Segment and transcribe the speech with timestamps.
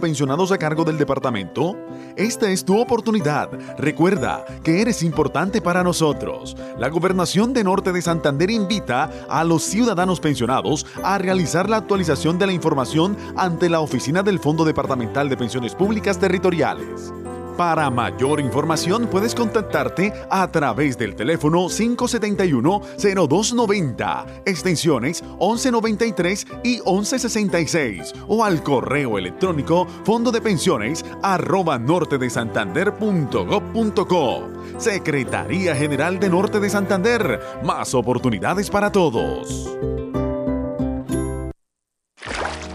[0.00, 1.76] pensionados a cargo del departamento?
[2.16, 3.50] Esta es tu oportunidad.
[3.76, 6.56] Recuerda que eres importante para nosotros.
[6.78, 12.38] La Gobernación de Norte de Santander invita a los ciudadanos pensionados a realizar la actualización
[12.38, 17.12] de la información ante la oficina del Fondo Departamental de Pensiones Públicas Territoriales.
[17.56, 28.42] Para mayor información puedes contactarte a través del teléfono 571-0290, extensiones 1193 y 1166 o
[28.44, 34.48] al correo electrónico fondo de pensiones arroba nortedesantander.gov.co.
[34.78, 39.76] Secretaría General de Norte de Santander, más oportunidades para todos.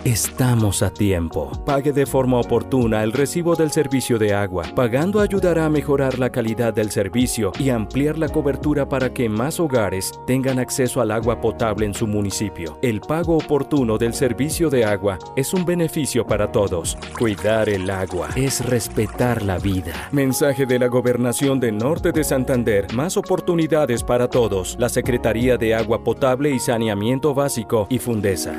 [0.08, 1.52] Estamos a tiempo.
[1.66, 4.64] Pague de forma oportuna el recibo del servicio de agua.
[4.74, 9.60] Pagando ayudará a mejorar la calidad del servicio y ampliar la cobertura para que más
[9.60, 12.80] hogares tengan acceso al agua potable en su municipio.
[12.82, 16.98] El pago oportuno del servicio de agua es un beneficio para todos.
[17.20, 20.08] Cuidar el agua es respetar la vida.
[20.14, 22.88] Mensaje de la Gobernación de Norte de Santander.
[22.94, 24.78] Más oportunidades para todos.
[24.80, 28.58] La Secretaría de Agua Potable y Saneamiento Básico y Fundesa.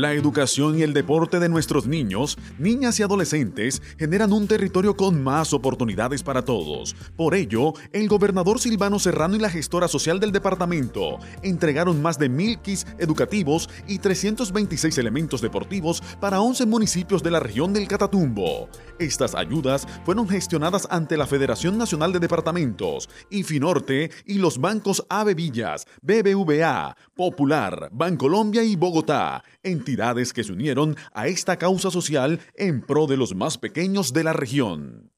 [0.00, 5.22] La educación y el deporte de nuestros niños, niñas y adolescentes generan un territorio con
[5.22, 6.96] más oportunidades para todos.
[7.16, 12.30] Por ello, el gobernador Silvano Serrano y la gestora social del departamento entregaron más de
[12.30, 18.70] mil kits educativos y 326 elementos deportivos para 11 municipios de la región del Catatumbo.
[18.98, 23.10] Estas ayudas fueron gestionadas ante la Federación Nacional de Departamentos,
[23.44, 30.96] Finorte y los bancos Ave Villas, BBVA, Popular, Bancolombia y Bogotá, entidades que se unieron
[31.12, 35.12] a esta causa social en pro de los más pequeños de la región.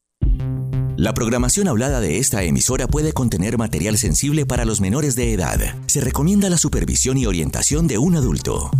[0.96, 5.60] La programación hablada de esta emisora puede contener material sensible para los menores de edad.
[5.86, 8.72] Se recomienda la supervisión y orientación de un adulto.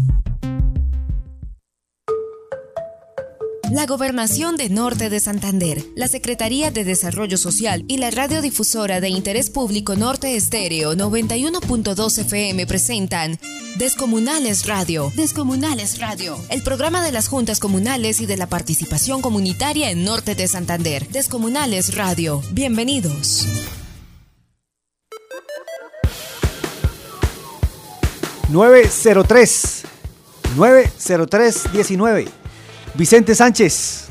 [3.72, 9.08] La Gobernación de Norte de Santander, la Secretaría de Desarrollo Social y la radiodifusora de
[9.08, 13.38] Interés Público Norte Estéreo 91.2 FM presentan
[13.78, 15.10] Descomunales Radio.
[15.16, 20.34] Descomunales Radio, el programa de las juntas comunales y de la participación comunitaria en Norte
[20.34, 21.08] de Santander.
[21.08, 22.42] Descomunales Radio.
[22.52, 23.46] Bienvenidos.
[28.50, 29.86] ...903...
[30.58, 32.41] ...903-19...
[32.94, 34.08] Vicente Sánchez,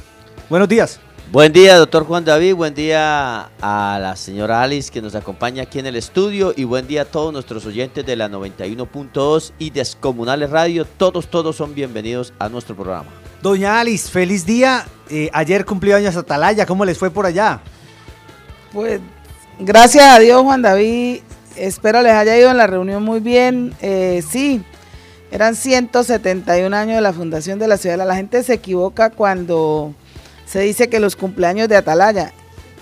[0.50, 1.00] buenos días.
[1.31, 2.56] Buen día, doctor Juan David.
[2.56, 6.52] Buen día a la señora Alice que nos acompaña aquí en el estudio.
[6.58, 10.84] Y buen día a todos nuestros oyentes de la 91.2 y Descomunales Radio.
[10.86, 13.06] Todos, todos son bienvenidos a nuestro programa.
[13.42, 14.86] Doña Alice, feliz día.
[15.09, 16.66] Eh, ayer cumplió años Atalaya.
[16.66, 17.62] ¿Cómo les fue por allá?
[18.74, 19.00] Pues
[19.59, 21.19] gracias a Dios, Juan David.
[21.56, 23.74] Espero les haya ido en la reunión muy bien.
[23.80, 24.63] Eh, sí,
[25.31, 27.97] eran 171 años de la fundación de la ciudad.
[28.06, 29.96] La gente se equivoca cuando
[30.46, 32.34] se dice que los cumpleaños de Atalaya.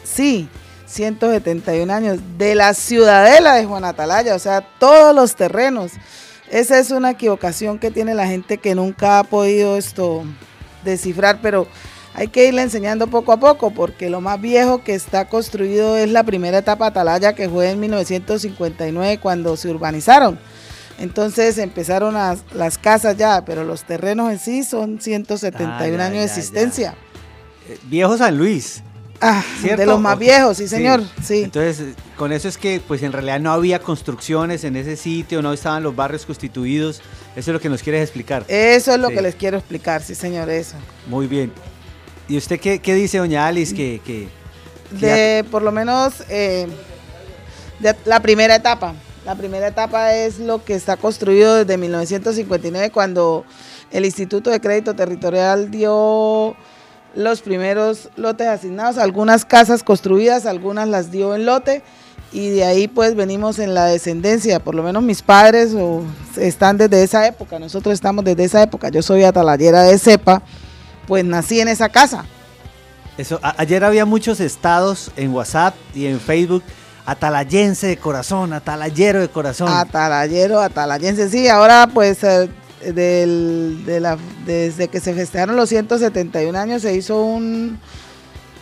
[0.04, 0.50] Sí,
[0.88, 5.92] 171 años de la ciudadela de Juan Atalaya, o sea, todos los terrenos.
[6.50, 10.24] Esa es una equivocación que tiene la gente que nunca ha podido esto
[10.84, 11.68] descifrar, pero
[12.16, 16.10] hay que irle enseñando poco a poco, porque lo más viejo que está construido es
[16.10, 20.40] la primera etapa Atalaya, que fue en 1959 cuando se urbanizaron.
[21.00, 22.14] Entonces empezaron
[22.54, 26.96] las casas ya, pero los terrenos en sí son 171 ah, años de existencia.
[27.68, 28.84] Eh, viejo San Luis.
[29.22, 31.44] Ah, de los más viejos, sí señor, sí.
[31.44, 35.52] Entonces, con eso es que pues en realidad no había construcciones en ese sitio, no
[35.52, 37.02] estaban los barrios constituidos.
[37.36, 38.46] Eso es lo que nos quieres explicar.
[38.48, 40.76] Eso es lo que les quiero explicar, sí señor, eso.
[41.08, 41.52] Muy bien.
[42.30, 43.76] ¿Y usted qué, dice, doña Alice?
[43.76, 44.30] Que,
[44.92, 46.68] de por lo menos eh,
[47.80, 48.94] de la primera etapa.
[49.25, 53.46] La primera etapa es lo que está construido desde 1959 cuando
[53.91, 56.56] el Instituto de Crédito Territorial dio
[57.16, 61.84] los primeros lotes asignados, algunas casas construidas, algunas las dio en lote
[62.31, 65.75] y de ahí pues venimos en la descendencia, por lo menos mis padres
[66.38, 70.44] están desde esa época, nosotros estamos desde esa época, yo soy atalayera de cepa,
[71.07, 72.25] pues nací en esa casa.
[73.57, 76.63] Ayer había muchos estados en WhatsApp y en Facebook
[77.11, 79.69] atalayense de corazón, atalayero de corazón.
[79.69, 82.50] Atalayero, atalayense, sí, ahora pues eh,
[82.81, 87.79] de la, desde que se festejaron los 171 años se hizo un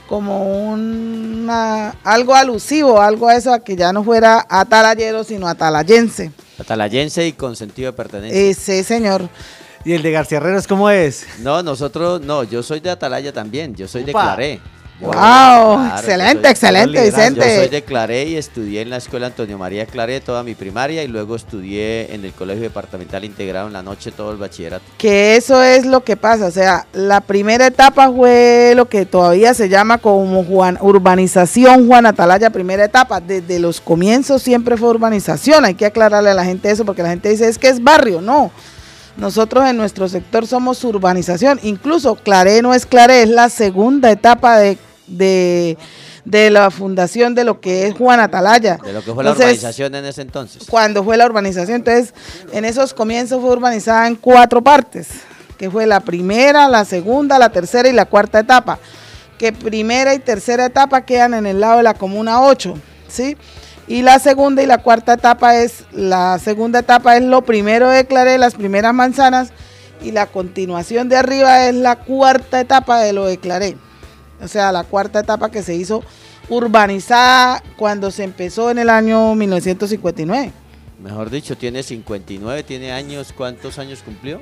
[0.08, 6.32] como un algo alusivo, algo a eso, a que ya no fuera atalayero, sino atalayense.
[6.58, 8.40] Atalayense y con sentido de pertenencia.
[8.40, 9.30] Eh, sí, señor.
[9.84, 11.26] ¿Y el de García Herreros cómo es?
[11.40, 14.60] No, nosotros, no, yo soy de Atalaya también, yo soy de Claré.
[15.00, 17.40] Wow, excelente, excelente, Vicente.
[17.40, 21.04] Yo soy de Claré y estudié en la escuela Antonio María Claré toda mi primaria
[21.04, 24.84] y luego estudié en el Colegio Departamental Integrado en la noche todo el bachillerato.
[24.98, 29.54] Que eso es lo que pasa, o sea, la primera etapa fue lo que todavía
[29.54, 33.22] se llama como Juan, urbanización Juan Atalaya, primera etapa.
[33.22, 37.10] Desde los comienzos siempre fue urbanización, hay que aclararle a la gente eso porque la
[37.10, 38.52] gente dice es que es barrio, no.
[39.18, 44.58] Nosotros en nuestro sector somos urbanización, incluso Claré no es Claré, es la segunda etapa
[44.58, 44.78] de
[45.08, 45.78] de,
[46.52, 48.78] la fundación de lo que es Juan Atalaya.
[48.84, 50.64] De lo que fue la urbanización en ese entonces.
[50.70, 52.14] Cuando fue la urbanización, entonces
[52.52, 55.08] en esos comienzos fue urbanizada en cuatro partes,
[55.58, 58.80] que fue la primera, la segunda, la tercera y la cuarta etapa,
[59.38, 62.74] que primera y tercera etapa quedan en el lado de la comuna 8,
[63.08, 63.38] ¿sí?
[63.88, 68.06] Y la segunda y la cuarta etapa es, la segunda etapa es lo primero de
[68.06, 69.54] Claré, las primeras manzanas,
[70.02, 73.78] y la continuación de arriba es la cuarta etapa de lo de Claré
[74.42, 76.04] o sea, la cuarta etapa que se hizo
[76.50, 80.52] urbanizada cuando se empezó en el año 1959.
[81.02, 84.42] Mejor dicho, tiene 59, tiene años, ¿cuántos años cumplió?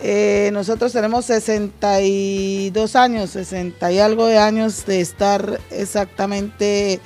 [0.00, 6.98] Eh, nosotros tenemos 62 años, 60 y algo de años de estar exactamente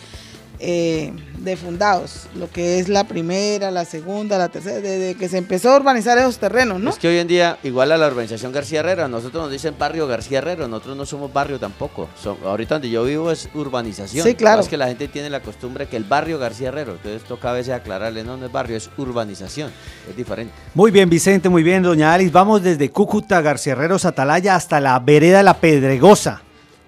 [0.58, 5.38] eh, de fundados, lo que es la primera, la segunda, la tercera, desde que se
[5.38, 6.90] empezó a urbanizar esos terrenos, ¿no?
[6.90, 10.06] Es que hoy en día, igual a la urbanización García Herrera, nosotros nos dicen barrio
[10.06, 12.08] García Herrera, nosotros no somos barrio tampoco.
[12.44, 14.26] ahorita donde yo vivo es urbanización.
[14.26, 14.62] Sí, claro.
[14.62, 17.52] Es que la gente tiene la costumbre que el barrio García Herrera, entonces toca a
[17.52, 19.70] veces aclararle, no, no es barrio, es urbanización,
[20.08, 20.54] es diferente.
[20.74, 22.32] Muy bien, Vicente, muy bien, doña Alice.
[22.32, 26.42] Vamos desde Cúcuta, García Herrero, Atalaya, hasta la vereda La Pedregosa,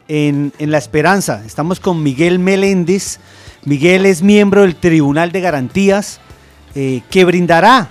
[0.09, 1.43] en, en La Esperanza.
[1.45, 3.19] Estamos con Miguel Meléndez
[3.65, 6.21] Miguel es miembro del Tribunal de Garantías
[6.75, 7.89] eh, que brindará,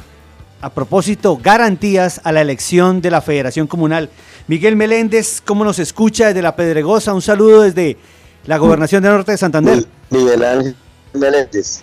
[0.62, 4.10] a propósito, garantías a la elección de la Federación Comunal.
[4.48, 7.14] Miguel Meléndez, ¿cómo nos escucha desde La Pedregosa?
[7.14, 7.98] Un saludo desde
[8.46, 9.86] la Gobernación del Norte de Santander.
[10.10, 10.76] Miguel Ángel
[11.14, 11.82] Meléndez,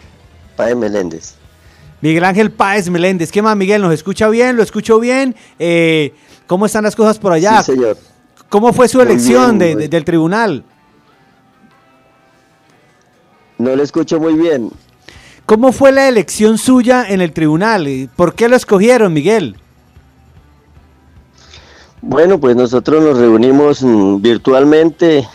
[0.57, 1.35] Páez Meléndez.
[2.01, 3.31] Miguel Ángel Páez Meléndez.
[3.31, 3.83] ¿Qué más, Miguel?
[3.83, 4.57] ¿Nos escucha bien?
[4.57, 5.37] ¿Lo escucho bien?
[5.59, 6.15] Eh,
[6.47, 7.63] ¿Cómo están las cosas por allá?
[7.63, 7.99] Sí, señor.
[8.49, 10.65] ¿Cómo fue su elección del tribunal?
[13.59, 14.71] No le escucho muy bien.
[15.47, 18.11] ¿Cómo fue la elección suya en el tribunal?
[18.17, 19.56] ¿Por qué lo escogieron, Miguel?
[22.01, 25.27] Bueno, pues nosotros nos reunimos mm, virtualmente,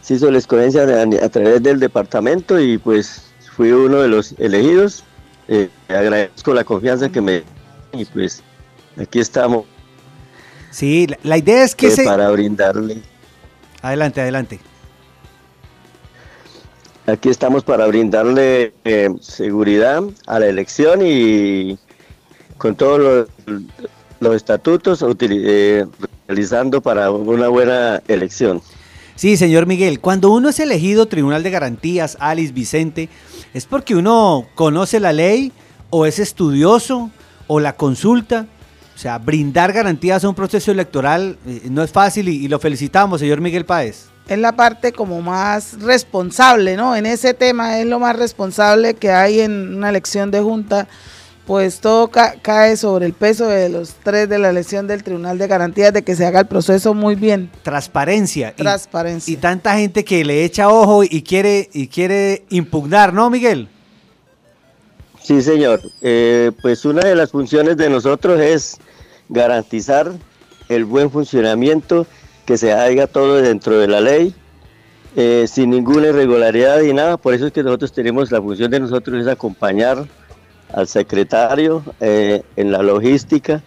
[0.00, 3.22] se hizo la escogencia a, través del departamento y pues
[3.56, 5.04] fui uno de los elegidos.
[5.48, 7.42] Eh, agradezco la confianza que me
[7.92, 8.42] y pues
[8.96, 9.64] aquí estamos.
[10.70, 12.04] Sí, la, idea es que se...
[12.04, 13.02] Para brindarle.
[13.82, 14.60] Adelante, adelante.
[17.08, 21.78] Aquí estamos para brindarle eh, seguridad a la elección y
[22.58, 23.26] con todos
[24.20, 25.86] los, estatutos eh,
[26.26, 28.60] realizando para una buena elección.
[29.14, 33.08] Sí, señor Miguel, cuando uno es elegido Tribunal de Garantías, Alice Vicente,
[33.54, 35.50] ¿es porque uno conoce la ley
[35.88, 37.10] o es estudioso
[37.46, 38.44] o la consulta?
[38.94, 42.58] O sea, brindar garantías a un proceso electoral eh, no es fácil y, y lo
[42.58, 46.94] felicitamos, señor Miguel Páez es la parte como más responsable, ¿no?
[46.94, 50.86] En ese tema es lo más responsable que hay en una elección de junta,
[51.46, 55.46] pues todo cae sobre el peso de los tres de la elección del Tribunal de
[55.46, 57.50] Garantías de que se haga el proceso muy bien.
[57.62, 58.54] Transparencia.
[58.54, 59.32] Transparencia.
[59.32, 63.68] Y, tanta gente que le echa ojo y quiere, y quiere impugnar, ¿no, Miguel?
[65.22, 65.80] Sí, señor.
[66.02, 68.76] Eh, pues una de las funciones de nosotros es
[69.30, 70.12] garantizar
[70.68, 72.06] el buen funcionamiento
[72.48, 74.34] que se haga todo dentro de la ley,
[75.16, 77.18] eh, sin ninguna irregularidad y nada.
[77.18, 80.06] Por eso es que nosotros tenemos la función de nosotros es acompañar
[80.72, 83.62] al secretario eh, en la logística,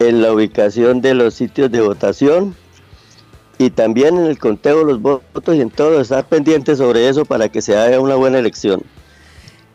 [0.00, 2.54] en la ubicación de los sitios de votación
[3.56, 7.24] y también en el conteo de los votos y en todo, estar pendiente sobre eso
[7.24, 8.82] para que se haga una buena elección.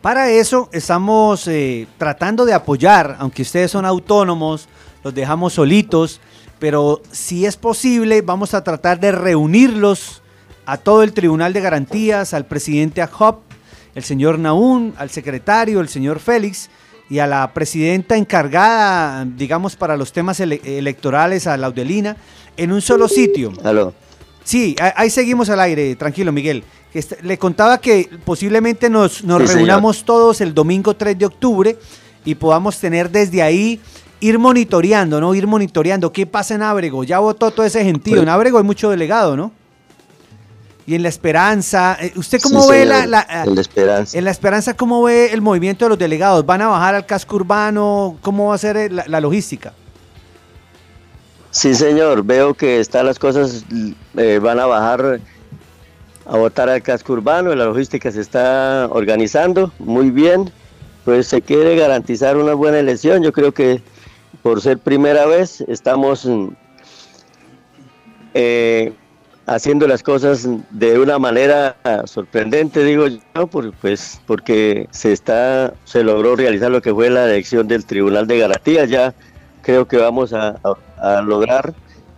[0.02, 4.68] Para eso estamos eh, tratando de apoyar, aunque ustedes son autónomos,
[5.02, 6.20] los dejamos solitos,
[6.58, 10.22] pero si es posible, vamos a tratar de reunirlos
[10.66, 13.42] a todo el Tribunal de Garantías, al presidente AJOP,
[13.94, 16.70] el señor Naún, al secretario, el señor Félix,
[17.10, 22.16] y a la presidenta encargada, digamos, para los temas electorales, a Laudelina,
[22.56, 23.52] en un solo sitio.
[23.62, 23.92] Aló.
[24.42, 26.64] Sí, ahí seguimos al aire, tranquilo, Miguel.
[27.22, 31.78] Le contaba que posiblemente nos, reunamos todos el domingo 3 de octubre
[32.24, 33.80] y podamos tener desde ahí
[34.24, 35.34] ir monitoreando, ¿no?
[35.34, 37.04] Ir monitoreando qué pasa en Ábrego.
[37.04, 38.22] Ya votó todo ese gentío.
[38.22, 39.52] En Ábrego hay mucho delegado, ¿no?
[40.86, 44.16] Y en La Esperanza, eh, ¿usted cómo ve la, en la Esperanza?
[44.16, 46.44] En La Esperanza, ¿cómo ve el movimiento de los delegados?
[46.46, 48.16] ¿Van a bajar al casco urbano?
[48.22, 49.74] ¿Cómo va a ser la, logística?
[51.50, 53.64] Sí, señor, veo que están las cosas,
[54.16, 55.20] eh, van a bajar
[56.26, 60.50] a votar al casco urbano, la logística se está organizando muy bien,
[61.04, 63.82] pues se quiere garantizar una buena elección, yo creo que
[64.44, 66.28] por ser primera vez estamos
[68.34, 68.92] eh,
[69.46, 73.46] haciendo las cosas de una manera sorprendente, digo yo,
[73.80, 78.38] pues porque se está, se logró realizar lo que fue la elección del Tribunal de
[78.38, 78.84] Garantía.
[78.84, 79.14] Ya
[79.62, 80.60] creo que vamos a,
[81.22, 81.72] lograr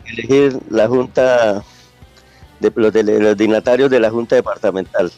[0.06, 1.62] elegir la Junta
[2.59, 5.12] de los, de los dignatarios de la Junta Departamental.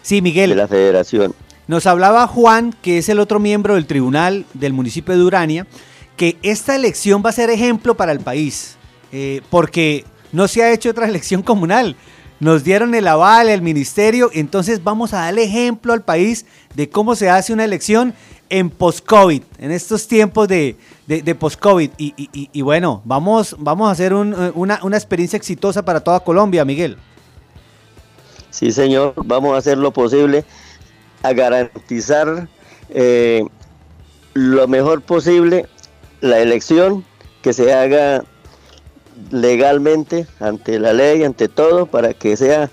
[0.00, 0.48] Sí, Miguel.
[0.48, 1.34] De la Federación.
[1.66, 5.66] Nos hablaba Juan, que es el otro miembro del tribunal del municipio de Urania,
[6.20, 8.76] que esta elección va a ser ejemplo para el país,
[9.10, 11.96] eh, porque no se ha hecho otra elección comunal.
[12.40, 17.14] Nos dieron el aval, el ministerio, entonces vamos a darle ejemplo al país de cómo
[17.14, 18.12] se hace una elección
[18.50, 20.76] en post-COVID, en estos tiempos de,
[21.38, 21.90] post-COVID.
[21.96, 26.98] Y, bueno, vamos, vamos a hacer eh, una, experiencia exitosa para toda Colombia, Miguel.
[28.50, 30.44] Sí, señor, vamos a hacer lo posible
[31.22, 32.46] a garantizar
[32.90, 33.42] eh,
[34.34, 35.66] lo mejor posible
[36.20, 37.04] la elección,
[37.42, 38.24] que se haga
[39.30, 42.70] legalmente ante la ley, ante todo, para que sea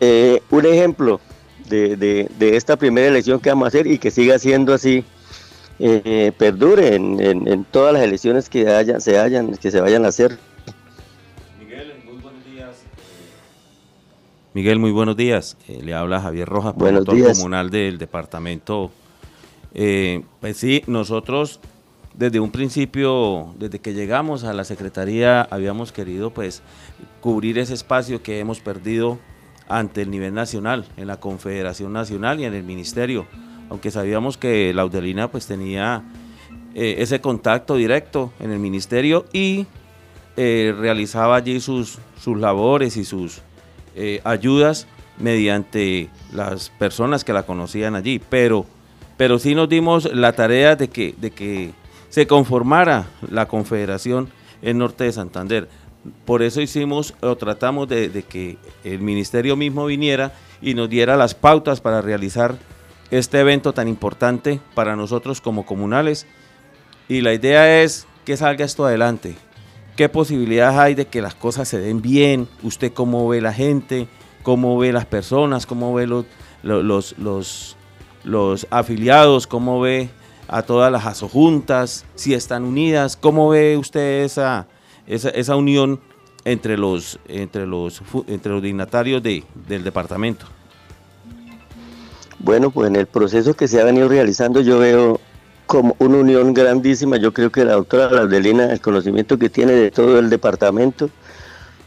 [0.00, 1.20] eh, un ejemplo
[1.68, 5.04] de, esta primera elección que vamos a hacer y que siga siendo así,
[5.78, 10.38] eh, perdure en, todas las elecciones que haya, se hayan, que se vayan a hacer.
[11.58, 12.82] Miguel, muy buenos días.
[14.52, 15.56] Miguel, muy buenos días.
[15.68, 18.90] Eh, le habla Javier Rojas, promotor comunal del departamento.
[19.72, 21.60] pues sí, nosotros
[22.14, 26.62] desde un principio, desde que llegamos a la Secretaría, habíamos querido pues
[27.20, 29.18] cubrir ese espacio que hemos perdido
[29.68, 33.26] ante el nivel nacional, en la Confederación Nacional y en el Ministerio,
[33.70, 36.02] aunque sabíamos que la Audelina pues tenía
[36.74, 39.66] eh, ese contacto directo en el Ministerio y
[40.36, 43.40] eh, realizaba allí sus, sus labores y sus
[43.94, 44.86] eh, ayudas
[45.18, 48.66] mediante las personas que la conocían allí, pero,
[49.16, 51.72] pero sí nos dimos la tarea de que, de que
[52.12, 54.28] se conformara la Confederación
[54.60, 55.70] en Norte de Santander.
[56.26, 61.34] Por eso hicimos o tratamos de, que el ministerio mismo viniera y nos diera las
[61.34, 62.56] pautas para realizar
[63.10, 66.26] este evento tan importante para nosotros como comunales.
[67.08, 69.34] Y la idea es que salga esto adelante.
[69.96, 72.46] ¿Qué posibilidades hay de que las cosas se den bien?
[72.62, 74.06] ¿Usted cómo ve la gente?
[74.42, 75.64] ¿Cómo ve las personas?
[75.64, 76.26] ¿Cómo ve los,
[76.62, 77.76] los, los,
[78.22, 79.46] los afiliados?
[79.46, 80.10] ¿Cómo ve
[80.48, 84.66] a todas las asojuntas, si están unidas, ¿cómo ve usted esa,
[85.06, 86.00] esa, unión
[86.44, 90.46] entre los, entre los, entre los dignatarios de, del departamento?
[92.38, 95.20] Bueno, pues en el proceso que se ha venido realizando yo veo
[95.66, 97.16] como una unión grandísima.
[97.16, 101.08] Yo creo que la doctora Laudelina, el conocimiento que tiene de todo el departamento,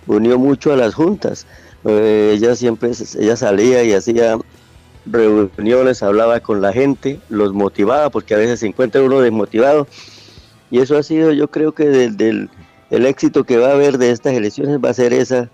[0.07, 1.45] unió mucho a las juntas.
[1.83, 4.37] Eh, ella siempre ella salía y hacía
[5.05, 9.87] reuniones, hablaba con la gente, los motivaba, porque a veces se encuentra uno desmotivado.
[10.71, 12.49] Y eso ha sido, yo creo que del,
[12.89, 15.49] el éxito que va a haber de estas elecciones va a ser esa,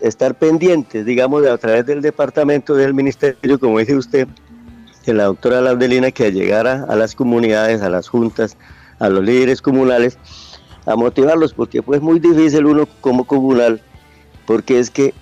[0.00, 4.28] estar pendientes, digamos, a través del departamento del ministerio, como dice usted,
[5.04, 8.56] que la doctora Laudelina, que llegara a las comunidades, a las juntas,
[8.98, 10.18] a los líderes comunales,
[10.86, 13.80] a motivarlos, porque pues muy difícil uno como comunal,
[14.46, 15.14] porque es que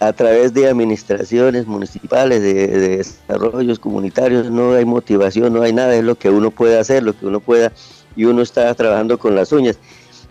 [0.00, 2.66] a través de administraciones municipales, de,
[2.96, 7.12] desarrollos comunitarios, no hay motivación, no hay nada, es lo que uno puede hacer, lo
[7.12, 7.70] que uno pueda,
[8.16, 9.78] y uno está trabajando con las uñas.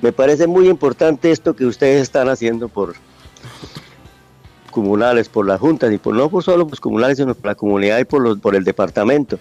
[0.01, 2.95] Me parece muy importante esto que ustedes están haciendo por
[4.71, 7.99] comunales, por las juntas, y por no por solo los comunales, sino por la comunidad
[7.99, 9.37] y por, los, por el departamento,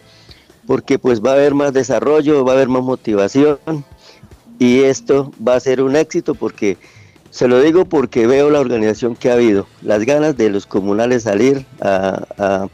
[0.66, 3.58] porque pues va a haber más desarrollo, va a haber más motivación,
[4.58, 6.76] y esto va a ser un éxito porque
[7.30, 11.24] se lo digo porque veo la organización que ha habido, las ganas de los comunales
[11.24, 12.68] salir a,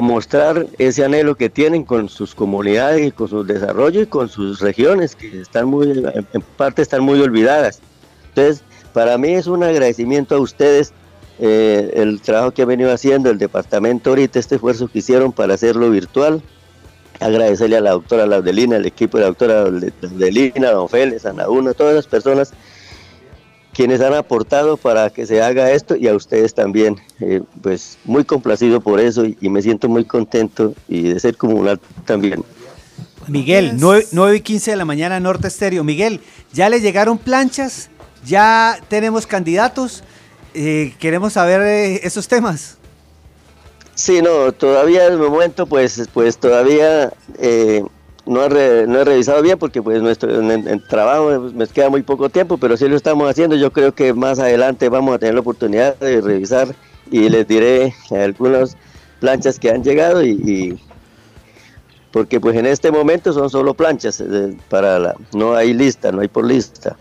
[0.00, 4.60] mostrar ese anhelo que tienen con sus comunidades y con su desarrollo y con sus
[4.60, 7.80] regiones que están muy, en parte están muy olvidadas.
[8.28, 10.92] Entonces, para mí es un agradecimiento a ustedes
[11.38, 15.54] eh, el trabajo que ha venido haciendo el departamento ahorita, este esfuerzo que hicieron para
[15.54, 16.42] hacerlo virtual.
[17.20, 21.32] Agradecerle a la doctora Laudelina, al equipo de la doctora Laudelina, a don Félix, a
[21.32, 22.52] Nauna, a todas las personas
[23.76, 26.96] quienes han aportado para que se haga esto y a ustedes también.
[27.20, 31.78] Eh, pues muy complacido por eso y, me siento muy contento y de ser comunal
[32.06, 32.42] también.
[33.28, 35.84] Miguel, 9, y 15 de la mañana, Norte Estéreo.
[35.84, 36.20] Miguel,
[36.54, 37.90] ¿ya le llegaron planchas?
[38.24, 40.02] ¿Ya tenemos candidatos?
[40.54, 42.78] Eh, queremos saber eh, esos temas.
[43.94, 47.12] Sí, no, todavía el momento, pues, pues todavía
[48.26, 52.02] no he, no he revisado bien porque pues nuestro en, trabajo pues, me queda muy
[52.02, 53.56] poco tiempo, pero sí lo estamos haciendo.
[53.56, 56.74] Yo creo que más adelante vamos a tener la oportunidad de revisar
[57.10, 58.76] y les diré algunas
[59.20, 60.78] planchas que han llegado y,
[62.10, 66.20] porque pues en este momento son solo planchas eh, para la no hay lista, no
[66.20, 66.96] hay por lista.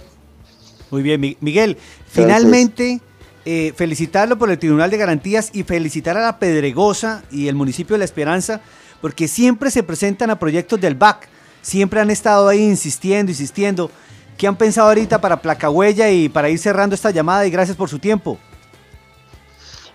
[0.92, 1.78] Muy bien, Miguel.
[2.08, 3.02] Finalmente
[3.46, 7.96] eh, felicitarlo por el Tribunal de Garantías y felicitar a la Pedregosa y el municipio
[7.96, 8.62] de La Esperanza
[9.06, 11.28] porque siempre se presentan a proyectos del BAC,
[11.62, 13.92] siempre han estado ahí insistiendo, insistiendo.
[14.36, 17.46] ¿Qué han pensado ahorita para Placahuella y para ir cerrando esta llamada?
[17.46, 18.40] Y gracias por su tiempo.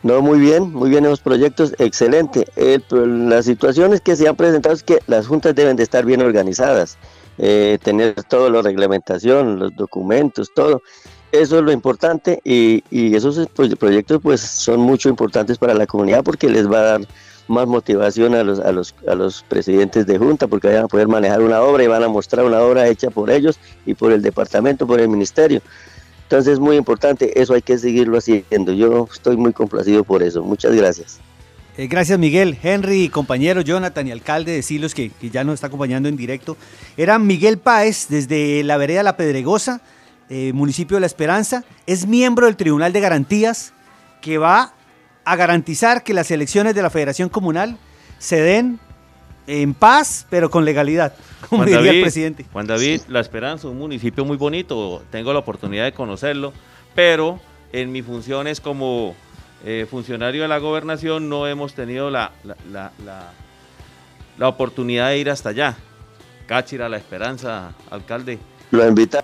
[0.04, 2.46] No, muy bien, muy bien esos proyectos, excelente.
[2.92, 6.96] las situaciones que se han presentado es que las juntas deben de estar bien organizadas,
[7.38, 10.82] eh, tener toda la reglamentación, los documentos, todo.
[11.32, 16.22] Eso es lo importante y, y esos proyectos pues son mucho importantes para la comunidad
[16.22, 17.00] porque les va a dar
[17.50, 21.08] más motivación a los, a los, a los presidentes de junta porque van a poder
[21.08, 24.22] manejar una obra y van a mostrar una obra hecha por ellos y por el
[24.22, 25.60] departamento, por el ministerio.
[26.22, 28.72] Entonces es muy importante, eso hay que seguirlo haciendo.
[28.72, 30.44] Yo estoy muy complacido por eso.
[30.44, 31.18] Muchas gracias.
[31.76, 35.66] Eh, gracias Miguel, Henry, compañero Jonathan y alcalde de Silos que, que, ya nos está
[35.66, 36.56] acompañando en directo.
[36.96, 39.80] Era Miguel Páez desde la vereda La Pedregosa,
[40.28, 41.64] eh, municipio de La Esperanza.
[41.86, 43.72] Es miembro del Tribunal de Garantías
[44.20, 44.74] que va
[45.24, 47.76] a garantizar que las elecciones de la Federación Comunal
[48.18, 48.78] se den
[49.46, 51.14] en paz, pero con legalidad,
[51.48, 52.46] como diría el presidente.
[52.52, 56.52] Juan David, La Esperanza, un municipio muy bonito, tengo la oportunidad de conocerlo,
[56.94, 57.40] pero
[57.72, 59.14] en mi función es como
[59.64, 62.32] eh, funcionario de la gobernación no hemos tenido la,
[62.72, 62.92] la,
[64.38, 65.76] la, oportunidad de ir hasta allá.
[66.46, 68.38] Cáchira, La Esperanza, alcalde.
[68.70, 69.22] Lo invita.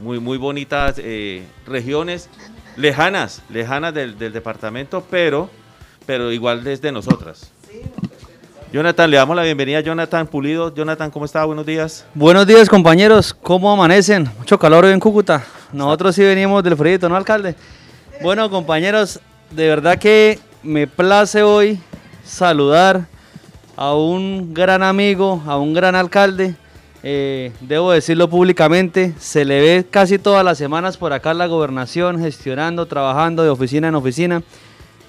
[0.00, 2.30] Muy, muy bonitas eh, regiones
[2.76, 5.50] lejanas, lejanas del, departamento, pero,
[6.06, 7.50] pero igual desde nosotras.
[8.72, 10.74] Jonathan, le damos la bienvenida a Jonathan Pulido.
[10.74, 11.44] Jonathan, ¿cómo está?
[11.44, 12.06] Buenos días.
[12.14, 13.34] Buenos días, compañeros.
[13.34, 14.30] ¿Cómo amanecen?
[14.38, 15.44] Mucho calor hoy en Cúcuta.
[15.72, 17.54] Nosotros sí venimos del frío, ¿no, alcalde?
[18.22, 21.78] Bueno, compañeros, de verdad que me place hoy
[22.24, 23.06] saludar
[23.76, 26.54] a un gran amigo, a un gran alcalde,
[27.02, 32.20] eh, debo decirlo públicamente, se le ve casi todas las semanas por acá la gobernación,
[32.20, 34.42] gestionando, trabajando de oficina en oficina.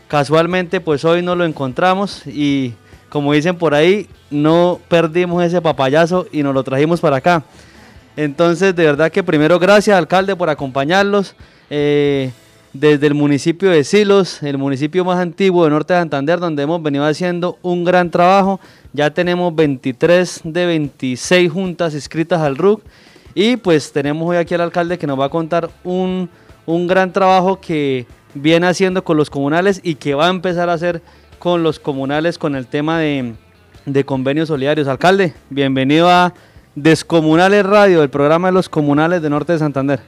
[0.08, 2.74] Casualmente, pues hoy no lo encontramos y
[3.10, 7.44] como dicen por ahí, no perdimos ese papayazo y nos lo trajimos para acá.
[8.16, 11.36] Entonces, de verdad que primero gracias, alcalde, por acompañarlos.
[11.70, 12.32] Eh,
[12.74, 16.82] desde el municipio de Silos, el municipio más antiguo de Norte de Santander, donde hemos
[16.82, 18.60] venido haciendo un gran trabajo.
[18.94, 22.84] Ya tenemos 23 de 26 juntas inscritas al RUC
[23.34, 26.30] y pues tenemos hoy aquí al alcalde que nos va a contar un,
[26.68, 31.02] gran trabajo que viene haciendo con los comunales y que va a empezar a hacer
[31.40, 33.34] con los comunales con el tema de,
[33.88, 34.88] de convenios solidarios.
[34.88, 36.32] Alcalde, bienvenido a
[36.76, 40.02] Descomunales Radio, el programa de los comunales de Norte de Santander.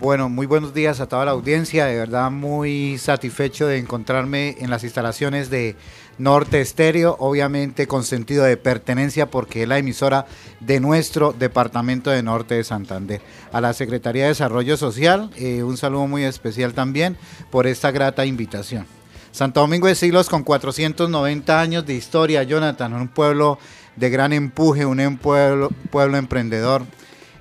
[0.00, 1.86] Bueno, muy buenos días a toda la audiencia.
[1.86, 5.74] De verdad, muy satisfecho de encontrarme en las instalaciones de
[6.18, 10.26] Norte Estéreo, obviamente con sentido de pertenencia porque es la emisora
[10.60, 13.20] de nuestro departamento de Norte de Santander.
[13.52, 17.16] A la Secretaría de Desarrollo Social, eh, un saludo muy especial también
[17.50, 18.86] por esta grata invitación.
[19.30, 23.58] Santo Domingo de Siglos con 490 años de historia, Jonathan, un pueblo
[23.94, 26.82] de gran empuje, un pueblo, pueblo emprendedor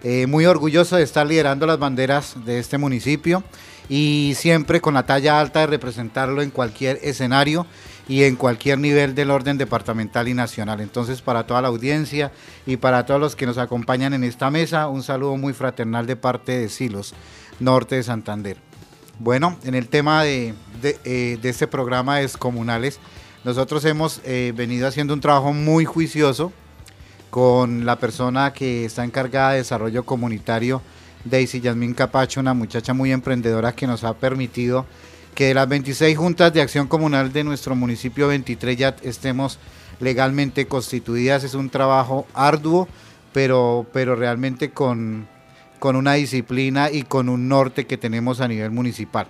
[0.04, 3.44] eh, muy orgulloso de estar liderando las banderas de este municipio
[3.90, 7.66] y siempre con la talla alta de representarlo en cualquier escenario
[8.08, 10.80] y en cualquier nivel del orden departamental y nacional.
[10.80, 12.32] Entonces, para toda la audiencia
[12.66, 16.16] y para todos los que nos acompañan en esta mesa, un saludo muy fraternal de
[16.16, 17.14] parte de Silos,
[17.60, 18.58] Norte de Santander.
[19.20, 23.00] Bueno, en el tema de, eh, este programa de Comunales,
[23.44, 26.52] nosotros hemos eh, venido haciendo un trabajo muy juicioso
[27.30, 30.82] con la persona que está encargada de desarrollo comunitario,
[31.26, 34.86] Daisy Yasmin Capacho, una muchacha muy emprendedora que nos ha permitido
[35.38, 39.60] que de las 26 juntas de acción comunal de nuestro municipio 23 ya estemos
[40.00, 41.44] legalmente constituidas.
[41.44, 42.88] Es un trabajo arduo,
[43.34, 45.28] pero, pero realmente con,
[45.78, 49.28] con una disciplina y con un norte que tenemos a nivel municipal.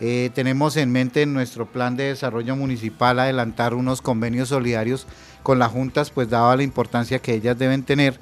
[0.00, 5.06] Eh, tenemos en mente en nuestro plan de desarrollo municipal adelantar unos convenios solidarios
[5.42, 8.20] con las juntas, pues daba la importancia que ellas deben tener.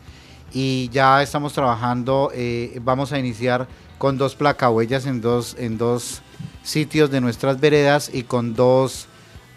[0.52, 3.66] Y ya estamos trabajando, eh, vamos a iniciar
[3.98, 6.22] con dos placahuellas en dos, en dos
[6.62, 9.06] sitios de nuestras veredas y con dos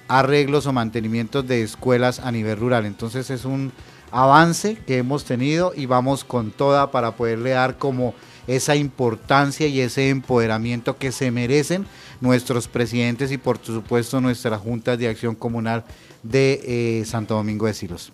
[0.07, 2.85] arreglos o mantenimientos de escuelas a nivel rural.
[2.85, 3.71] Entonces es un
[4.11, 8.13] avance que hemos tenido y vamos con toda para poderle dar como
[8.47, 11.85] esa importancia y ese empoderamiento que se merecen
[12.19, 15.83] nuestros presidentes y por supuesto nuestras juntas de acción comunal
[16.23, 18.11] de eh, Santo Domingo de Silos.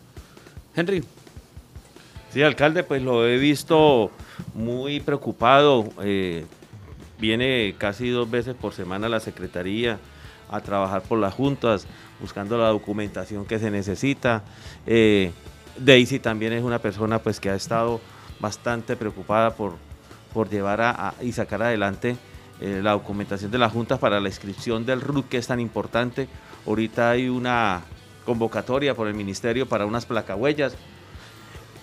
[0.75, 1.03] Henry.
[2.35, 4.11] Sí, alcalde, pues lo he visto
[4.53, 5.85] muy preocupado.
[6.03, 6.45] eh,
[7.17, 9.99] viene casi dos veces por semana a la Secretaría
[10.51, 11.87] a trabajar por las juntas,
[12.19, 14.43] buscando la documentación que se necesita.
[14.85, 15.31] Eh,
[15.77, 18.01] Daisy también es una persona pues que ha estado
[18.41, 19.75] bastante preocupada por,
[20.33, 22.17] por llevar a, y sacar adelante
[22.59, 26.27] eh, la documentación de las juntas para la inscripción del RUC que es tan importante.
[26.67, 27.83] Ahorita hay una
[28.25, 30.75] convocatoria por el ministerio para unas placahuellas.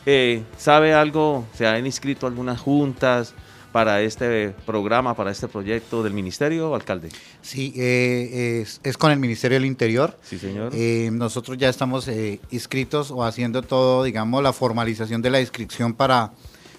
[0.06, 1.46] Eh, ¿Sabe algo?
[1.54, 3.34] ¿Se han inscrito algunas juntas
[3.70, 7.08] para este programa, para este proyecto del ministerio, alcalde?
[7.40, 10.18] Sí, eh, es, es con el Ministerio del Interior.
[10.22, 10.72] Sí, señor.
[10.74, 12.10] Eh, nosotros ya estamos
[12.50, 16.32] inscritos o haciendo todo, digamos, la formalización de la inscripción para,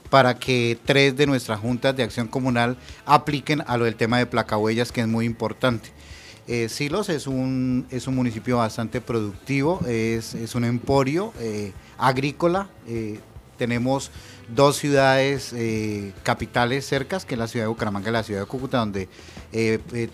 [0.10, 4.26] para que tres de nuestras juntas de acción comunal apliquen a lo del tema de
[4.26, 5.90] placahuellas, que es muy importante.
[6.46, 12.70] Eh, Silos es un, es un municipio bastante productivo, es, es un emporio eh, agrícola.
[12.88, 13.20] eh,
[13.58, 14.12] tenemos
[14.54, 15.54] dos ciudades
[16.24, 19.08] capitales cercas, que es la ciudad de Bucaramanga y la ciudad de Cúcuta, donde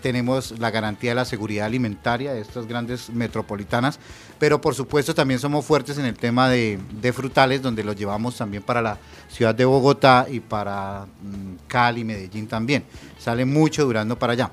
[0.02, 3.98] tenemos la garantía de la seguridad alimentaria de estas grandes metropolitanas,
[4.38, 8.36] pero por supuesto también somos fuertes en el tema de, de frutales, donde los llevamos
[8.36, 12.84] también para la ciudad de Bogotá y para mm, Cali, Medellín también.
[13.18, 14.50] Sale mucho durando para allá.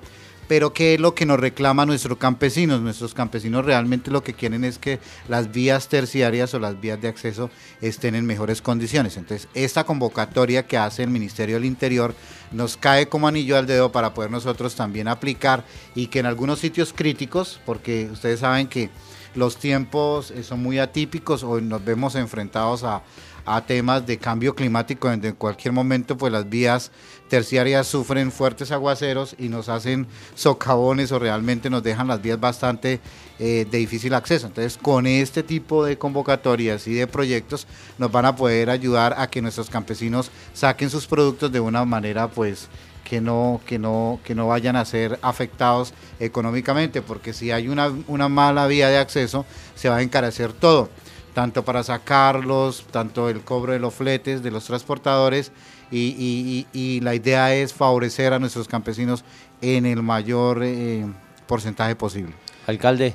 [0.47, 2.81] Pero ¿qué es lo que nos reclama nuestros campesinos?
[2.81, 7.09] Nuestros campesinos realmente lo que quieren es que las vías terciarias o las vías de
[7.09, 7.49] acceso
[7.81, 9.17] estén en mejores condiciones.
[9.17, 12.15] Entonces, esta convocatoria que hace el Ministerio del Interior
[12.51, 16.59] nos cae como anillo al dedo para poder nosotros también aplicar y que en algunos
[16.59, 18.89] sitios críticos, porque ustedes saben que
[19.35, 23.03] los tiempos eh, son muy atípicos o nos vemos enfrentados a,
[23.47, 26.91] a temas de cambio climático, donde en cualquier momento pues las vías
[27.29, 30.05] terciarias sufren fuertes aguaceros y nos hacen
[30.35, 32.99] socavones o realmente nos dejan las vías bastante
[33.39, 34.47] eh, de difícil acceso.
[34.47, 39.29] Entonces, con este tipo de convocatorias y de proyectos nos van a poder ayudar a
[39.29, 42.67] que nuestros campesinos saquen sus productos de una manera pues
[43.07, 47.93] que no, que no, que no vayan a ser afectados económicamente, porque si hay una,
[48.07, 50.89] una mala vía de acceso, se va a encarecer todo,
[51.37, 55.51] tanto para sacarlos, tanto el cobro de los fletes de los transportadores,
[55.91, 59.23] y, y- y- y la idea es favorecer a nuestros campesinos
[59.61, 61.05] en el mayor eh,
[61.45, 62.33] porcentaje posible.
[62.65, 63.13] Alcalde,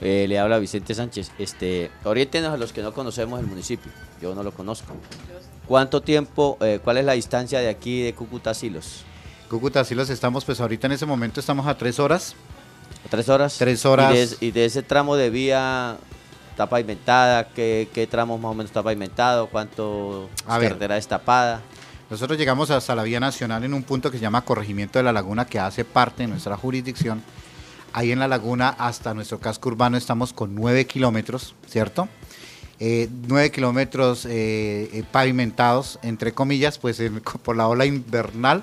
[0.00, 1.30] eh, le habla Vicente Sánchez.
[1.38, 3.90] Este, oriéntenos a los que no conocemos el municipio.
[4.20, 4.92] Yo no lo conozco.
[5.66, 9.02] ¿Cuánto tiempo, eh, cuál es la distancia de aquí de Cúcuta Silos?
[9.48, 12.34] Cúcuta, sí los estamos, pues ahorita en ese momento estamos a tres horas.
[13.06, 13.56] ¿A ¿Tres horas?
[13.56, 14.12] Tres horas.
[14.12, 15.96] ¿Y de, y de ese tramo de vía
[16.52, 17.48] está pavimentada?
[17.48, 19.48] ¿Qué, qué tramos más o menos está pavimentado?
[19.48, 20.78] ¿Cuánto A ver.
[20.78, 21.62] destapada?
[22.10, 25.12] Nosotros llegamos hasta la vía nacional en un punto que se llama Corregimiento de la
[25.12, 27.22] Laguna, que hace parte de nuestra jurisdicción.
[27.94, 32.08] Ahí en la laguna hasta nuestro casco urbano estamos con 9 kilómetros, ¿cierto?
[32.78, 37.02] Eh, 9 kilómetros eh, eh, pavimentados, entre comillas, pues
[37.42, 38.62] por la ola invernal,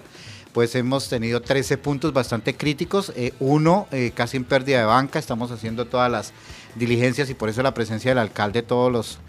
[0.54, 5.52] pues hemos tenido 13 puntos bastante críticos, eh, uno casi en pérdida de banca, estamos
[5.52, 6.34] haciendo todas las
[6.76, 9.20] diligencias y por eso la presencia del alcalde todos los,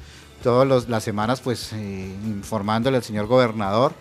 [0.43, 3.93] todas las semanas, pues eh, informándole al señor gobernador.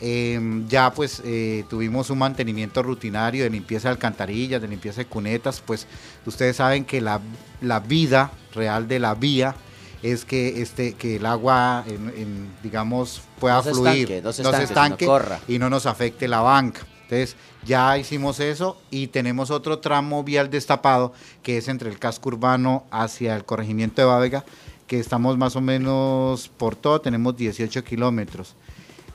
[0.00, 5.06] Eh, ya pues eh, tuvimos un mantenimiento rutinario de limpieza de alcantarillas, de limpieza de
[5.06, 5.86] cunetas, pues
[6.26, 7.20] ustedes saben que la,
[7.62, 9.54] la vida real de la vía
[10.02, 14.42] es que este que el agua en- en, digamos pueda No fluir, estanque, no se
[14.64, 15.40] estanque, corra.
[15.48, 16.82] y no nos afecte la banca.
[17.08, 21.12] Entonces, ya hicimos eso y tenemos otro tramo vial destapado
[21.44, 24.44] que es entre el casco urbano hacia el corregimiento de Bávega,
[24.88, 28.56] que estamos más o menos por todo, tenemos 18 kilómetros.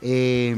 [0.00, 0.56] Eh,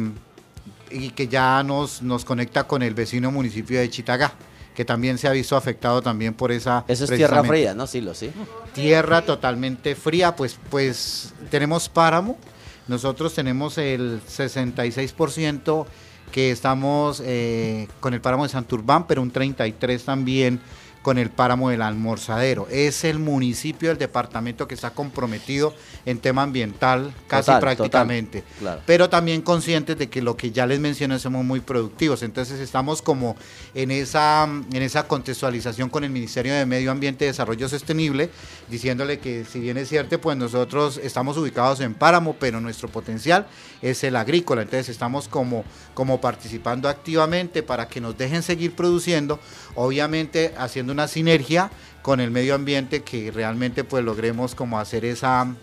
[0.91, 4.33] y que ya nos, nos conecta con el vecino municipio de Chitagá,
[4.77, 6.85] que también se ha visto afectado también por esa...
[6.87, 7.89] Eso es tierra fría, ¿no?
[7.89, 8.31] Silos, ¿sí?
[8.75, 12.39] tierra totalmente fría, pues, pues tenemos páramo.
[12.87, 15.87] Nosotros tenemos el 66%
[16.35, 20.59] que estamos eh, con el páramo de Santurbán, pero un 33% también
[21.05, 22.67] con el páramo del Almorzadero.
[22.71, 25.75] Es el municipio del departamento que está comprometido
[26.07, 28.41] en tema ambiental casi Total, prácticamente.
[28.41, 28.83] total, claro.
[28.87, 32.23] Pero también conscientes de que lo que ya les mencioné somos muy productivos.
[32.23, 33.37] Entonces estamos como
[33.75, 38.31] en esa, en esa contextualización con el Ministerio de Medio Ambiente y Desarrollo Sostenible,
[38.71, 43.47] diciéndole que si bien es cierto, pues nosotros estamos ubicados en páramo, pero nuestro potencial
[43.83, 44.63] es el agrícola.
[44.63, 49.39] Entonces estamos como, como participando activamente para que nos dejen seguir produciendo,
[49.75, 51.71] obviamente haciendo una sinergia
[52.03, 55.55] con el medio ambiente que realmente pues logremos como hacer esa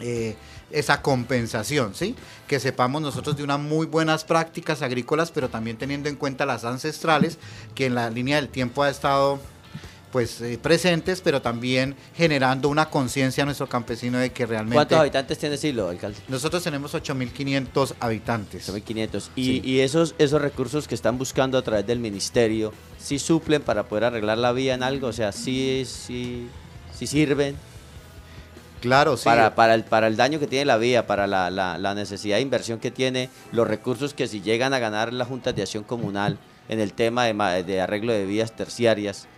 [0.00, 0.36] eh,
[0.70, 2.16] esa compensación, ¿sí?
[2.48, 6.64] Que sepamos nosotros de unas muy buenas prácticas agrícolas, pero también teniendo en cuenta las
[6.64, 7.38] ancestrales,
[7.74, 9.38] que en la línea del tiempo ha estado
[10.16, 14.76] pues eh, presentes, pero también generando una conciencia a nuestro campesino de que realmente...
[14.76, 16.16] ¿Cuántos habitantes tiene Silo, alcalde?
[16.28, 18.66] Nosotros tenemos 8.500 habitantes.
[18.72, 19.28] 8.500.
[19.36, 23.88] Y, y esos, esos recursos que están buscando a través del ministerio, ¿sí suplen para
[23.88, 25.08] poder arreglar la vía en algo?
[25.08, 26.48] O sea, ¿sí, sí,
[26.98, 27.54] sí sirven?
[28.80, 29.24] Claro, sí.
[29.26, 32.36] Para, para, el, para el daño que tiene la vía, para la, la, la necesidad
[32.36, 35.84] de inversión que tiene, los recursos que si llegan a ganar las juntas de acción
[35.84, 36.38] comunal
[36.70, 39.28] en el tema de, de arreglo de vías terciarias,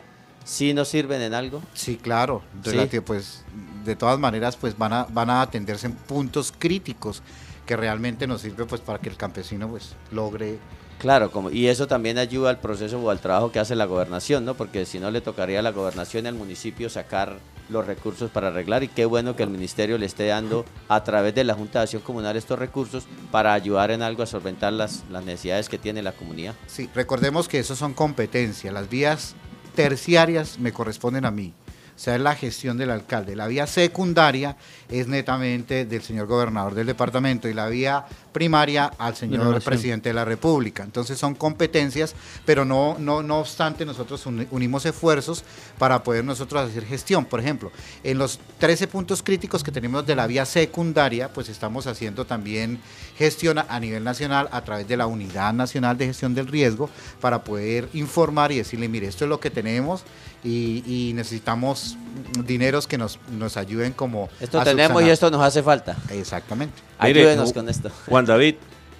[0.48, 1.62] ¿sí nos sirven en algo?
[1.74, 2.42] Sí, claro.
[2.64, 3.00] Sí.
[3.00, 3.44] Pues
[3.84, 7.22] de todas maneras, pues van a, van a atenderse en puntos críticos
[7.66, 10.58] que realmente nos sirve pues para que el campesino pues logre
[10.98, 14.44] Claro, como, y eso también ayuda al proceso o al trabajo que hace la gobernación,
[14.44, 14.54] ¿no?
[14.54, 18.48] Porque si no le tocaría a la gobernación y al municipio sacar los recursos para
[18.48, 21.78] arreglar y qué bueno que el ministerio le esté dando a través de la Junta
[21.78, 25.78] de Acción Comunal estos recursos para ayudar en algo a solventar las, las necesidades que
[25.78, 26.56] tiene la comunidad.
[26.66, 28.74] Sí, recordemos que eso son competencias.
[28.74, 29.36] Las vías
[29.78, 31.54] terciarias me corresponden a mí.
[31.94, 33.36] O sea, es la gestión del alcalde.
[33.36, 34.56] La vía secundaria
[34.88, 38.04] es netamente del señor gobernador del departamento y la vía
[38.38, 40.84] primaria al señor presidente de la República.
[40.84, 45.42] Entonces son competencias, pero no, no, no obstante nosotros uni- unimos esfuerzos
[45.76, 47.24] para poder nosotros hacer gestión.
[47.24, 47.72] Por ejemplo,
[48.04, 52.78] en los 13 puntos críticos que tenemos de la vía secundaria, pues estamos haciendo también
[53.16, 56.88] gestión a- nivel nacional a través de la Unidad Nacional de Gestión del Riesgo
[57.20, 60.02] para poder informar y decirle, mire, esto es lo que tenemos
[60.44, 61.96] y, y necesitamos
[62.44, 64.28] dineros que nos, nos ayuden como...
[64.40, 65.10] Esto a tenemos y subsanar".
[65.12, 65.96] esto nos hace falta.
[66.10, 66.74] Exactamente.
[67.00, 67.90] Ayúdenos con esto.
[68.08, 68.56] Juan David,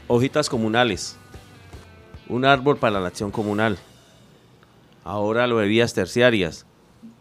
[0.07, 1.17] hojitas comunales.
[2.31, 3.77] Un árbol para la acción comunal.
[5.05, 6.65] Ahora lo de vías terciarias.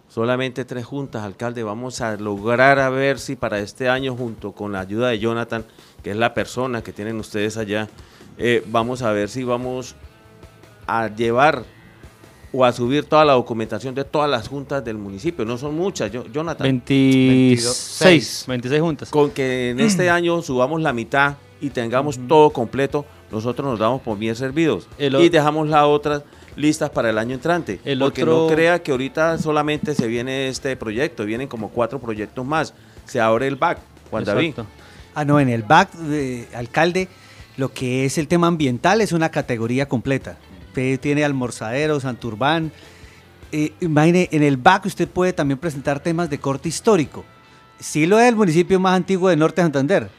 [0.08, 1.64] Solamente tres juntas, alcalde.
[1.64, 5.66] Vamos a lograr a ver si para este año, junto con la ayuda de Jonathan,
[6.02, 7.90] que es la persona que tienen ustedes allá,
[8.38, 9.96] eh, vamos a ver si vamos
[10.88, 11.66] a llevar
[12.54, 15.44] o a subir toda la documentación de todas las juntas del municipio.
[15.44, 16.64] No son muchas, yo- Jonathan.
[16.64, 19.10] 26, 26 juntas.
[19.10, 24.02] Con que en este año subamos la mitad y tengamos todo completo, nosotros nos damos
[24.02, 24.88] por bien servidos.
[24.98, 26.24] El y dejamos las otras
[26.56, 27.80] listas para el año entrante.
[27.84, 32.00] El porque otro- no crea que ahorita solamente se viene este proyecto, vienen como cuatro
[32.00, 32.74] proyectos más.
[33.06, 34.54] Se abre el back, Juan David.
[35.16, 37.08] Ah, no, en el BAC, eh, alcalde,
[37.58, 40.38] lo que es el tema ambiental es una categoría completa.
[40.68, 42.72] Usted tiene almorzadero, Santurbán.
[43.52, 47.26] Eh, imagine, en el BAC usted puede también presentar temas de corte histórico.
[47.80, 50.10] Sí lo es el municipio más antiguo de Norte de Santander.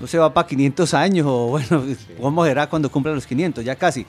[0.00, 1.84] No se va para 500 años o bueno,
[2.20, 3.64] ¿cómo será cuando cumpla los 500?
[3.64, 4.06] Ya casi.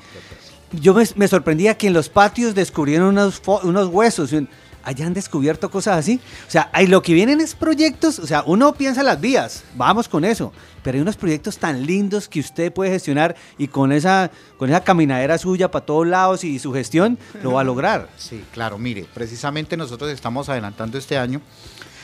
[0.72, 4.32] Yo me, me sorprendía que en los patios descubrieron unos, unos huesos.
[4.34, 4.50] un-
[4.88, 6.20] Hayan descubierto cosas así.
[6.48, 8.20] O sea, lo que vienen es proyectos.
[8.20, 10.54] O sea, uno piensa las vías, vamos con eso.
[10.84, 14.84] Pero hay unos proyectos tan lindos que usted puede gestionar y con esa, con esa
[14.84, 18.10] caminadera suya para todos lados y su gestión lo va a lograr.
[18.20, 21.42] Sí, claro, mire, precisamente nosotros estamos adelantando este año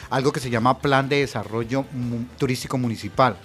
[0.10, 1.86] algo que se llama Plan de Desarrollo
[2.40, 3.38] Turístico Municipal.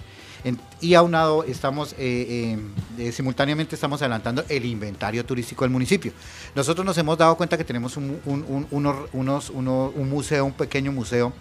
[0.79, 2.57] Y aunado estamos, eh,
[2.97, 6.11] eh, eh, simultáneamente estamos adelantando el inventario turístico del municipio.
[6.55, 10.45] Nosotros nos hemos dado cuenta que tenemos un, un- un- unos, unos- uno- un museo,
[10.45, 11.33] un pequeño museo,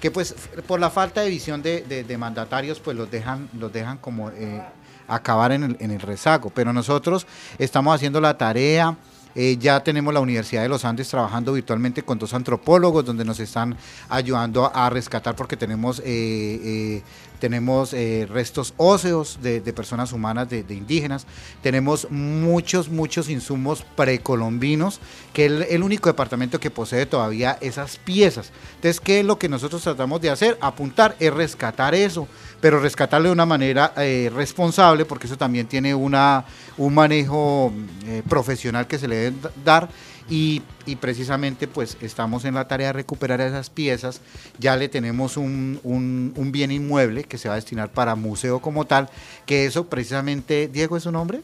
[0.00, 0.34] que pues
[0.66, 4.62] por la falta de visión de, de- mandatarios, pues los dejan, los dejan como eh,
[5.08, 6.50] acabar en el, en el rezago.
[6.50, 7.26] Pero nosotros
[7.58, 8.96] estamos haciendo la tarea.
[9.36, 13.40] eh, ya tenemos la Universidad de los Andes trabajando virtualmente con dos antropólogos donde nos
[13.40, 13.76] están
[14.08, 16.00] ayudando a rescatar porque tenemos,
[17.38, 21.26] tenemos eh, restos óseos de, personas humanas, de, indígenas.
[21.62, 25.00] Tenemos muchos, muchos insumos precolombinos,
[25.32, 28.52] que es el, el único departamento que posee todavía esas piezas.
[28.76, 30.58] Entonces, ¿qué es lo que nosotros tratamos de hacer?
[30.60, 32.28] Apuntar, es rescatar eso,
[32.60, 36.44] pero rescatarlo de una manera eh, responsable, porque eso también tiene una,
[36.78, 37.72] un manejo
[38.06, 39.88] eh, profesional que se le debe dar.
[40.30, 44.20] Y, y precisamente pues estamos en la tarea de recuperar esas piezas.
[44.58, 48.60] Ya le tenemos un, un- un bien inmueble que se va a destinar para museo
[48.60, 49.10] como tal,
[49.44, 51.42] que eso precisamente, Diego es su nombre.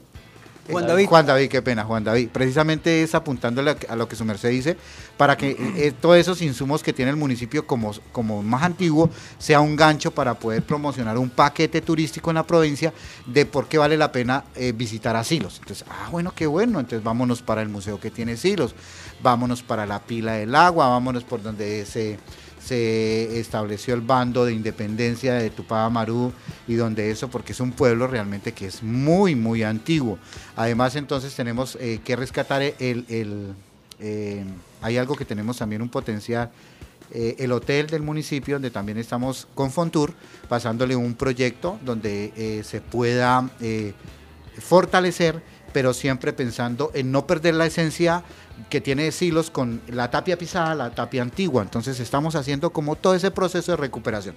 [0.71, 1.07] Juan Eh, David.
[1.07, 2.29] Juan David, qué pena, Juan David.
[2.33, 4.77] Precisamente es apuntándole a lo que su merced dice,
[5.21, 9.11] para que eh, eh, todos esos insumos que tiene el municipio como, como más antiguo
[9.39, 12.91] sea un gancho para poder promocionar un paquete turístico en la provincia
[13.27, 15.59] de por qué vale la pena eh, visitar a Silos.
[15.59, 18.75] Entonces, ah, bueno, qué bueno, entonces vámonos para el museo que tiene Silos,
[19.23, 22.19] vámonos para la pila del agua, vámonos por donde se
[22.59, 26.31] se estableció el bando de independencia de Tupá Amaru
[26.69, 30.19] y donde eso, porque es un pueblo realmente que es muy, muy antiguo.
[30.57, 33.55] Además, entonces tenemos que rescatar el,
[34.01, 34.45] eh,
[34.83, 36.51] hay algo que tenemos también un potencial,
[37.13, 40.15] eh, el hotel del municipio, donde también estamos con Fontur,
[40.49, 43.51] pasándole un proyecto donde eh, se pueda
[44.59, 48.23] fortalecer, pero siempre pensando en no perder la esencia
[48.69, 51.63] que tiene silos con la tapia pisada, la tapia antigua.
[51.63, 54.35] Entonces estamos haciendo como todo ese proceso de recuperación.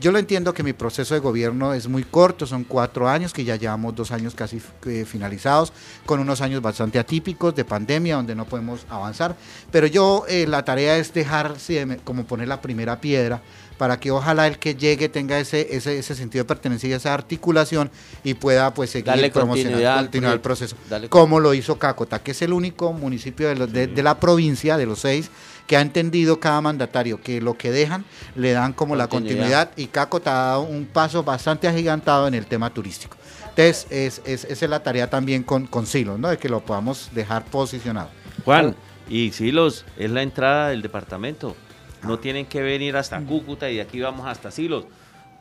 [0.00, 3.44] Yo lo entiendo que mi proceso de gobierno es muy corto, son cuatro años, que
[3.44, 5.72] ya llevamos dos años casi eh, finalizados,
[6.06, 9.34] con unos años bastante atípicos de pandemia, donde no podemos avanzar.
[9.72, 11.56] Pero yo, eh, la tarea es dejar,
[12.04, 13.42] como poner la primera piedra,
[13.78, 17.14] para que ojalá el que llegue tenga ese, ese, ese sentido de pertenencia y esa
[17.14, 17.90] articulación
[18.24, 20.76] y pueda pues seguir Darle promocionando, continuar el proceso.
[21.08, 24.98] como lo hizo Cácota, que es el único municipio de, de la provincia, de los
[24.98, 25.30] seis,
[25.68, 29.86] que ha entendido cada mandatario que lo que dejan le dan como la continuidad y
[29.86, 33.16] Caco ha dado un paso bastante agigantado en el tema turístico.
[33.50, 36.28] Entonces, es, es, esa es la tarea también con, con Silos, ¿no?
[36.28, 38.08] De que lo podamos dejar posicionado.
[38.44, 38.74] Juan,
[39.08, 41.54] y Silos es la entrada del departamento.
[42.02, 44.84] No tienen que venir hasta Cúcuta y de aquí vamos hasta Silos.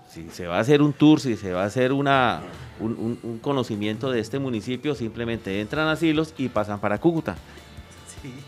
[0.09, 2.41] Si se va a hacer un tour, si se va a hacer una,
[2.79, 7.35] un, conocimiento de este municipio, simplemente entran a Silos y pasan para Cúcuta.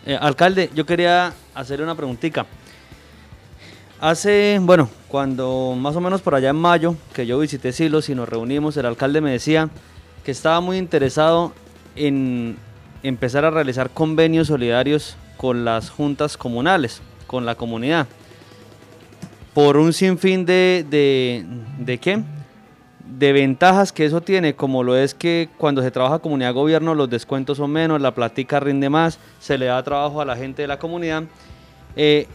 [0.06, 2.46] Eh, alcalde, yo quería hacerle una preguntita.
[4.02, 8.16] Hace, bueno, cuando más o menos por allá en mayo, que yo visité Silos y
[8.16, 9.70] nos reunimos, el alcalde me decía
[10.24, 11.54] que estaba muy interesado
[11.96, 12.58] en
[13.04, 18.08] empezar a realizar convenios solidarios con las juntas comunales, con la comunidad,
[19.54, 20.84] por un sinfín de,
[21.78, 22.24] de, qué?
[23.06, 27.58] de ventajas que eso tiene, como lo es que cuando se trabaja comunidad-gobierno los descuentos
[27.58, 30.80] son menos, la platica rinde más, se le da trabajo a la gente de la
[30.80, 31.22] comunidad.
[31.96, 32.26] Eh,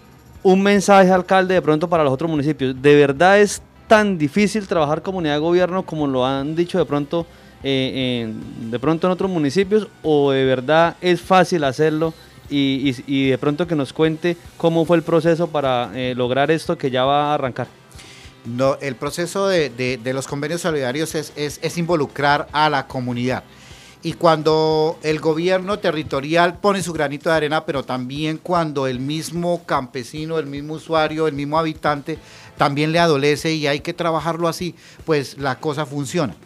[0.45, 2.81] un mensaje, alcalde, de pronto para los otros municipios.
[2.81, 7.27] ¿De verdad es tan difícil trabajar comunidad-gobierno como lo han dicho de pronto,
[7.65, 8.33] eh,
[8.71, 9.89] de pronto en otros municipios?
[10.05, 12.15] ¿O de verdad es fácil hacerlo?
[12.57, 16.91] Y, de pronto que nos cuente cómo fue el proceso para eh, lograr esto que
[16.91, 17.67] ya va a arrancar.
[18.45, 23.43] No, el proceso de, los convenios solidarios es, es, involucrar a la comunidad.
[24.03, 29.65] Y cuando el gobierno territorial pone su granito de arena, pero también cuando el mismo
[29.65, 32.19] campesino, el mismo usuario, el mismo habitante
[32.59, 34.75] también le adolece y hay que trabajarlo así,
[35.07, 36.37] pues la cosa funciona.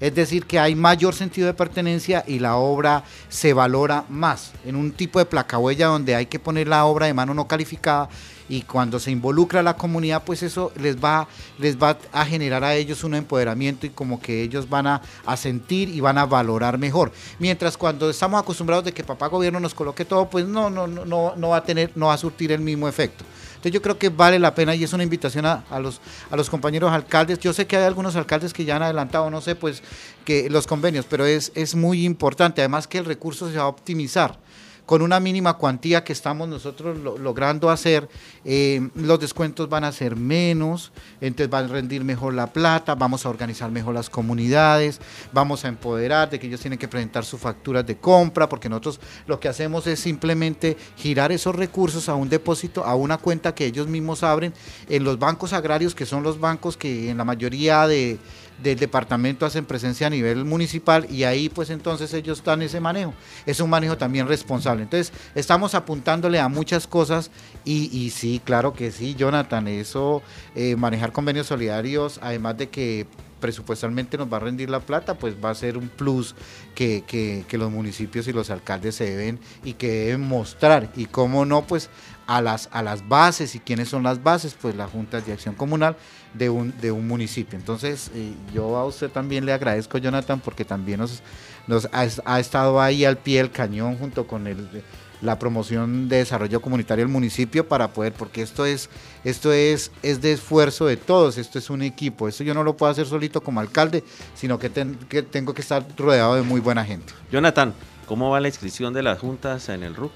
[0.00, 4.52] Es decir, que hay mayor sentido de pertenencia y la obra se valora más.
[4.64, 8.08] En un tipo de placahuella donde hay que poner la obra de mano no calificada,
[8.48, 11.26] y cuando se involucra la comunidad, pues eso les va,
[11.58, 15.02] les va a generar a ellos un empoderamiento y como que ellos van a,
[15.36, 17.12] sentir y van a valorar mejor.
[17.38, 21.34] Mientras cuando estamos acostumbrados de que papá gobierno nos coloque todo, pues no, no, no,
[21.36, 23.24] no va a tener, no va a surtir el mismo efecto.
[23.64, 25.98] Entonces yo creo que vale la pena y es una invitación a, los,
[26.30, 27.38] a los compañeros alcaldes.
[27.38, 29.82] Yo sé que hay algunos alcaldes que ya han adelantado, no sé, pues
[30.26, 32.60] que los convenios, pero es, es muy importante.
[32.60, 34.38] Además que el recurso se va a optimizar
[34.86, 38.08] con una mínima cuantía que estamos nosotros logrando hacer,
[38.44, 43.24] eh, los descuentos van a ser menos, entonces va a rendir mejor la plata, vamos
[43.24, 45.00] a organizar mejor las comunidades,
[45.32, 49.00] vamos a empoderar de que ellos tienen que presentar sus facturas de compra, porque nosotros
[49.26, 53.66] lo que hacemos es simplemente girar esos recursos a un depósito, a una cuenta que
[53.66, 54.52] ellos mismos abren
[54.88, 58.18] en los bancos agrarios, que son los bancos que en la mayoría de
[58.62, 63.14] del departamento hacen presencia a nivel municipal y ahí pues entonces ellos están ese manejo.
[63.46, 64.82] Es un manejo también responsable.
[64.82, 67.30] Entonces estamos apuntándole a muchas cosas
[67.64, 70.22] y, sí, claro que sí, Jonathan, eso,
[70.54, 73.06] eh, manejar convenios solidarios, además de que
[73.40, 76.34] presupuestalmente nos va a rendir la plata, pues va a ser un plus
[76.74, 80.90] que, que, que, los municipios y los alcaldes se deben y que deben mostrar.
[80.96, 81.90] Y cómo no, pues
[82.26, 85.54] a las, a las bases y quiénes son las bases, pues las juntas de acción
[85.54, 85.96] comunal
[86.34, 87.58] de un, de un municipio.
[87.58, 91.22] Entonces, eh, yo a usted también le agradezco, Jonathan, porque también nos,
[91.66, 94.82] nos ha, estado ahí al pie del cañón junto con el,
[95.22, 98.90] la promoción de desarrollo comunitario del municipio para poder, porque esto es,
[99.24, 102.76] esto es, es de esfuerzo de todos, esto es un equipo, esto yo no lo
[102.76, 104.70] puedo hacer solito como alcalde, sino que,
[105.08, 107.12] que tengo que estar rodeado de muy buena gente.
[107.30, 107.72] Jonathan,
[108.06, 110.12] ¿cómo va la inscripción de las juntas en el RUC?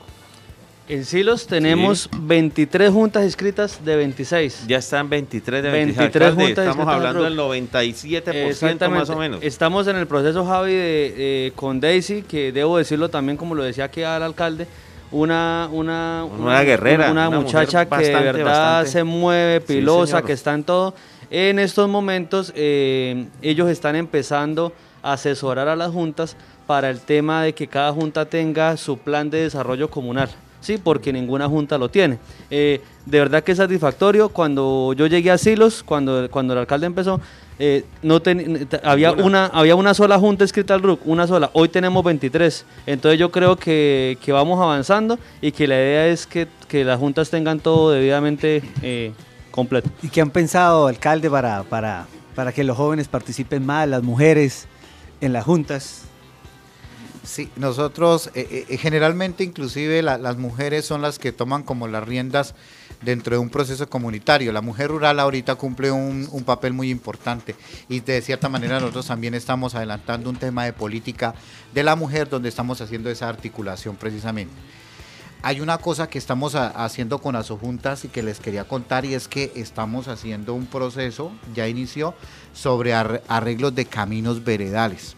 [0.88, 4.64] En Silos tenemos 23 juntas inscritas de 26.
[4.66, 5.98] Ya están 23 de 26.
[5.98, 9.40] 23 juntas Estamos hablando del 97% más o menos.
[9.42, 13.84] Estamos en el proceso, Javi, de, con Daisy, que debo decirlo también, como lo decía
[13.84, 14.66] aquí al alcalde,
[15.10, 17.10] una, una, una, guerrera.
[17.10, 20.94] Una, muchacha que de verdad se mueve, pilosa, que está en todo.
[21.30, 24.72] En estos momentos eh, ellos están empezando
[25.02, 26.34] a asesorar a las juntas
[26.66, 30.30] para el tema de que cada junta tenga su plan de desarrollo comunal.
[30.60, 30.78] ¿Sí?
[30.78, 32.18] porque ninguna junta lo tiene.
[32.50, 34.28] Eh, de verdad que es satisfactorio.
[34.28, 37.20] Cuando yo llegué a Silos, cuando, cuando el alcalde empezó,
[37.58, 38.20] eh, no
[38.84, 41.50] había, una, había una sola junta escrita al RUC, una sola.
[41.54, 42.64] Hoy tenemos 23.
[42.86, 46.98] Entonces yo creo que, que vamos avanzando y que la idea es que, que las
[46.98, 49.12] juntas tengan todo debidamente eh,
[49.50, 49.90] completo.
[50.02, 54.68] ¿Y qué han pensado, alcalde, para, para, para que los jóvenes participen más, las mujeres,
[55.20, 56.07] en las juntas?
[57.28, 62.02] Sí, nosotros eh, eh, generalmente inclusive la- las mujeres son las que toman como las
[62.08, 62.54] riendas
[63.02, 64.50] dentro de un proceso comunitario.
[64.50, 67.54] La mujer rural ahorita cumple un, papel muy importante
[67.86, 71.34] y de cierta manera nosotros también estamos adelantando un tema de política
[71.74, 74.54] de la mujer donde estamos haciendo esa articulación precisamente.
[75.42, 79.28] Hay una cosa que estamos haciendo con Asojuntas y que les quería contar y es
[79.28, 82.14] que estamos haciendo un proceso, ya inició,
[82.54, 85.14] sobre ar- arreglos de caminos veredales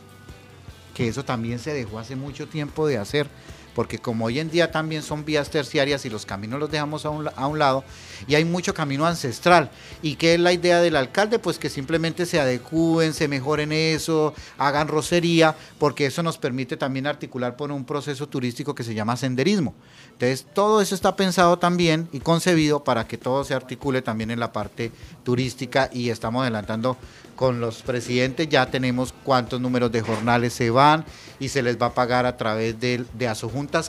[1.01, 3.27] que eso también se dejó hace mucho tiempo de hacer,
[3.75, 7.11] porque como hoy en día también son vías terciarias y los caminos los dejamos a
[7.11, 7.85] un, a un lado,
[8.27, 9.71] y hay mucho camino ancestral.
[10.03, 11.39] ¿Y qué es la idea del alcalde?
[11.39, 17.07] Pues que simplemente se adecúen, se mejoren eso, hagan rocería, porque eso nos permite también
[17.07, 19.75] articular por un proceso turístico que se llama senderismo.
[20.13, 24.41] Entonces, todo eso está pensado también y concebido para que todo se articule también en
[24.41, 24.93] la parte
[25.25, 26.97] turística y estamos adelantando
[27.41, 31.07] con los presidentes, ya tenemos cuántos números de jornales se van
[31.39, 33.29] y se les va a pagar a través del, de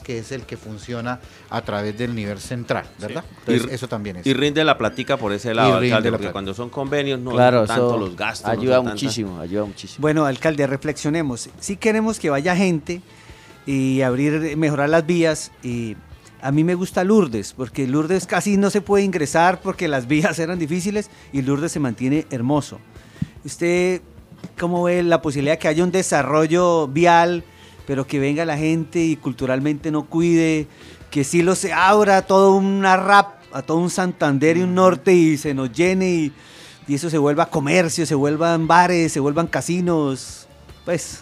[0.04, 1.20] Que es el que funciona
[1.50, 3.24] a través del nivel central, ¿verdad?
[3.40, 4.26] Entonces, Y- eso también es.
[4.26, 6.32] Y rinde la platica por ese lado, alcalde, la porque plática.
[6.32, 8.50] cuando son convenios no Claro, son tanto los gastos.
[8.50, 10.02] ayuda muchísimo, ayuda muchísimo.
[10.02, 11.48] Bueno, alcalde, reflexionemos.
[11.60, 13.00] Si queremos que vaya gente
[13.66, 15.96] y abrir, mejorar las vías, y
[16.40, 20.38] a mí me gusta Lourdes, porque Lourdes casi no se puede ingresar porque las vías
[20.38, 22.78] eran difíciles y Lourdes se mantiene hermoso.
[23.44, 24.00] ¿Usted
[24.58, 27.44] cómo ve la posibilidad de que haya un desarrollo vial,
[27.86, 30.66] pero que venga la gente y culturalmente no cuide,
[31.10, 35.12] que sí lo se abra todo una rap, a todo un Santander y un norte
[35.12, 36.32] y se nos llene y,
[36.88, 40.46] y eso se vuelva comercio, se vuelvan bares, se vuelvan casinos?
[40.84, 41.20] Pues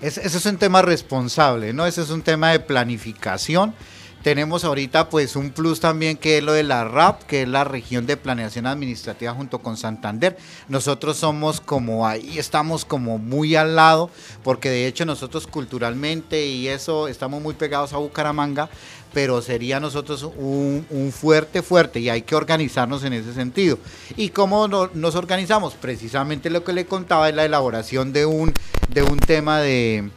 [0.00, 1.86] Es- ese es un tema responsable, ¿no?
[1.86, 3.74] Ese es un tema de planificación.
[4.22, 7.64] Tenemos ahorita pues un plus también que es lo de la RAP, que es la
[7.64, 10.36] región de planeación administrativa junto con Santander.
[10.68, 14.10] Nosotros somos como ahí, estamos como muy al lado,
[14.44, 18.68] porque de hecho nosotros culturalmente y eso estamos muy pegados a Bucaramanga,
[19.12, 23.76] pero sería nosotros un, fuerte, fuerte, y hay que organizarnos en ese sentido.
[24.16, 25.74] ¿Y cómo no- nos organizamos?
[25.74, 28.54] Precisamente lo que le contaba es la elaboración de un,
[28.88, 30.08] de un tema de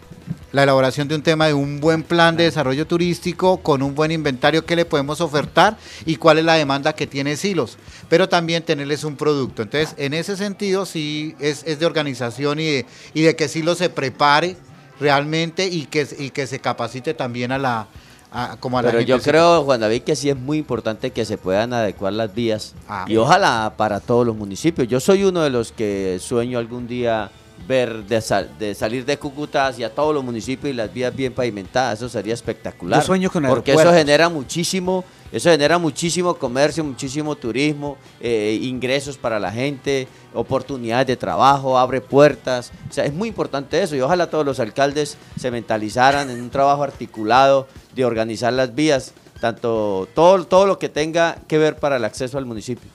[0.56, 4.10] la elaboración de un tema de un buen plan de desarrollo turístico con un buen
[4.12, 7.78] inventario que le podemos ofertar y cuál es la demanda que tiene Silos,
[8.08, 9.64] pero también tenerles un producto.
[9.64, 13.80] Entonces, en ese sentido, sí es, es de organización y de, y de que Silos
[13.80, 14.56] se prepare
[15.00, 17.88] realmente y que, y que se capacite también a la,
[18.32, 21.38] a- como a Pero yo creo, Juan David, que sí es muy importante que se
[21.38, 23.04] puedan adecuar las vías Ah.
[23.10, 24.88] y ojalá para todos los municipios.
[24.88, 27.30] Yo soy uno de los que sueño algún día
[27.68, 31.34] ver de, sal- de salir de Cúcuta hacia todos los municipios y las vías bien
[31.34, 32.00] pavimentadas.
[32.00, 33.00] Eso sería espectacular.
[33.00, 39.18] Yo sueño con Porque eso genera muchísimo, eso genera muchísimo comercio, muchísimo turismo, eh, ingresos
[39.18, 42.72] para la gente, oportunidades de trabajo, abre puertas.
[42.90, 46.50] O sea, es muy importante eso y ojalá todos los alcaldes se mentalizaran en un
[46.50, 51.98] trabajo articulado de organizar las vías, tanto todo, todo lo que tenga que ver para
[51.98, 52.90] el acceso al municipio.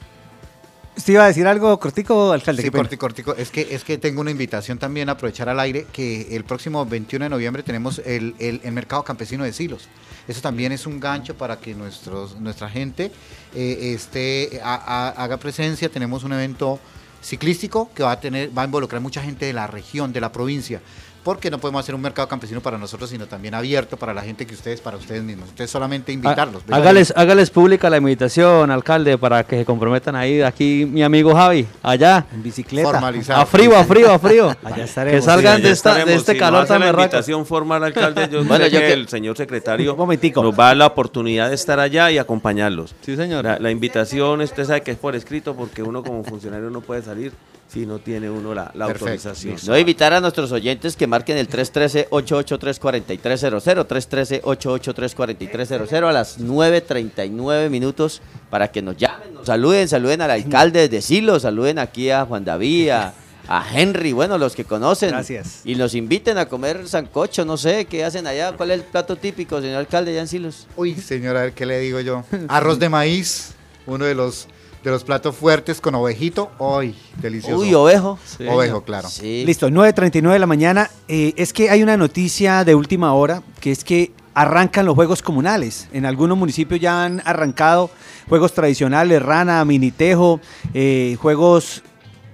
[0.97, 2.63] ¿Usted iba a decir algo cortico, alcalde?
[2.63, 3.35] Sí, cortico, cortico.
[3.35, 6.85] Es que, es que tengo una invitación también a aprovechar al aire que el próximo
[6.85, 9.89] 21 de noviembre tenemos el, el- el mercado campesino de silos.
[10.29, 13.11] Eso también es un gancho para que nuestros, nuestra gente
[13.55, 15.89] eh, esté, a- a- haga presencia.
[15.89, 16.79] Tenemos un evento
[17.23, 20.33] ciclístico que va a tener, va a involucrar mucha gente de la región, de la
[20.33, 20.83] provincia.
[21.23, 24.47] Porque no podemos hacer un mercado campesino para nosotros, sino también abierto para la gente
[24.47, 25.51] que ustedes, para ustedes mismos.
[25.51, 26.63] Entonces solamente invitarlos.
[26.71, 30.41] Há- Hágales, hágales pública la invitación, alcalde, para que se comprometan ahí.
[30.41, 32.25] Aquí mi amigo Javi, allá.
[32.33, 32.89] En bicicleta.
[32.91, 33.43] Formalizado.
[33.43, 34.57] A frío, a frío, a frío.
[34.65, 35.21] Allá estaremos.
[35.21, 36.21] Que salgan Sí, de, esta, de estaremos.
[36.23, 37.03] este Si calor hace tan berraco.
[37.03, 40.43] invitación formal, alcalde, yo Bueno, sé yo que que- el señor secretario momentico.
[40.43, 42.95] nos va a dar la oportunidad de estar allá y acompañarlos.
[43.03, 43.45] Sí, señor.
[43.45, 47.03] La, la invitación, usted sabe que es por escrito, porque uno como funcionario no puede
[47.03, 47.33] salir
[47.71, 49.55] si no tiene uno la, la Perfecto, autorización.
[49.55, 49.71] listo.
[49.71, 58.71] No invitar a nuestros oyentes que marquen el 313-883-4300, 313-883-4300 a las 9.39 minutos para
[58.71, 62.89] que nos llamen, nos saluden, saluden al alcalde de Silo, saluden aquí a Juan David,
[62.91, 63.15] a,
[63.49, 65.11] a Henry, bueno, los que conocen.
[65.11, 65.61] Gracias.
[65.65, 68.53] Y nos inviten a comer sancocho, no sé, ¿qué hacen allá?
[68.57, 70.67] ¿Cuál es el plato típico, señor alcalde, allá en Silos?
[70.77, 72.25] Uy, señora, a ver qué le digo yo.
[72.49, 73.53] Arroz de maíz,
[73.87, 74.47] uno de los
[74.83, 76.51] de los platos fuertes con ovejito.
[76.59, 77.63] Uy, delicioso.
[77.63, 78.19] Uy, ovejo.
[78.49, 79.09] Ovejo, claro.
[79.09, 79.45] Sí.
[79.47, 80.91] Listo, 9.39 de la mañana.
[81.09, 85.23] Eh, es que hay una noticia de última hora, que es que arrancan los juegos
[85.23, 85.89] comunales.
[85.93, 87.91] En algunos municipios ya han arrancado
[88.29, 90.41] juegos tradicionales, rana, minitejo,
[90.73, 91.83] eh, juegos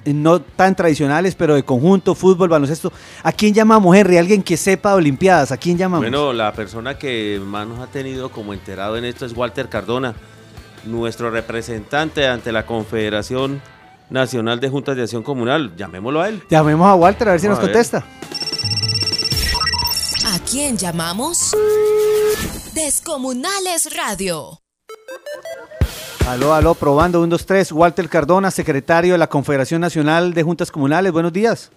[0.05, 2.92] no tan tradicionales, pero de conjunto, fútbol, baloncesto.
[3.22, 4.18] ¿A quién llamamos, Henry?
[4.18, 5.51] Alguien que sepa de Olimpiadas.
[5.51, 6.05] ¿A quién llamamos?
[6.05, 10.14] Bueno, la persona que más nos ha tenido como enterado en esto es Walter Cardona,
[10.87, 13.61] nuestro representante ante la Confederación
[14.11, 15.74] Nacional de Juntas de Acción Comunal.
[15.76, 16.43] Llamémoslo a él.
[16.49, 17.87] Llamemos a Walter a ver si nos Vamos a ver.
[17.87, 18.07] contesta.
[20.51, 21.57] quién llamamos?
[22.72, 24.61] Descomunales Radio.
[26.28, 27.72] Aló, aló, probando 1, 2, 3.
[27.72, 31.12] Walter Cardona, secretario de la Confederación Nacional de Juntas Comunales.
[31.12, 31.70] Buenos días.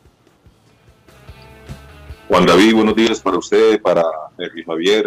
[2.27, 4.03] Juan David, buenos días para usted, para
[4.37, 5.05] Henry Javier,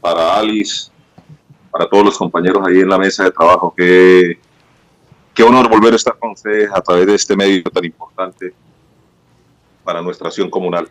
[0.00, 0.90] para Alice,
[1.76, 3.74] para todos los compañeros ahí en la mesa de trabajo.
[3.76, 4.38] Qué,
[5.34, 8.54] qué honor volver a estar con ustedes a través de este medio tan importante
[9.84, 10.88] para nuestra acción comunal.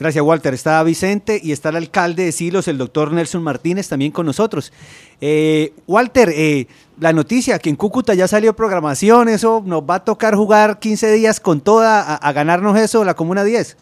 [0.00, 0.52] Gracias, Walter.
[0.52, 4.72] Está Vicente y está el alcalde de Silos, el doctor Nelson Martínez, también con nosotros.
[5.20, 6.66] Eh, Walter, eh,
[6.98, 11.12] la noticia que en Cúcuta ya salió programación, eso nos va a tocar jugar 15
[11.12, 13.76] días con toda a, ganarnos eso, la Comuna 10.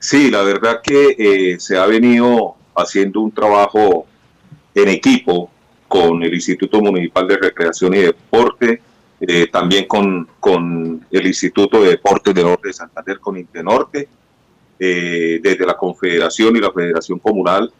[0.00, 4.06] Sí, la verdad que eh, se ha venido haciendo un trabajo
[4.74, 5.50] en equipo
[5.88, 8.80] con el Instituto Municipal de Recreación y Deporte,
[9.20, 14.08] eh, también con, con, el Instituto de Deportes de Norte de Santander, con Intenorte,
[14.78, 17.72] eh, desde la Confederación y la Federación Comunal,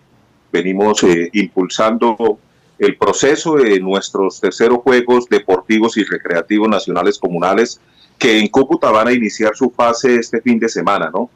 [0.53, 2.39] venimos eh, impulsando
[2.79, 7.81] el proceso de nuestros terceros Juegos Deportivos y Recreativos Nacionales Comunales,
[8.19, 11.31] que en Cúcuta van a iniciar su fase este fin de semana, ¿no?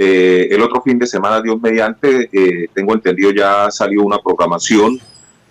[0.00, 2.30] El otro fin de semana, Dios mediante,
[2.72, 5.00] tengo entendido ya salió una programación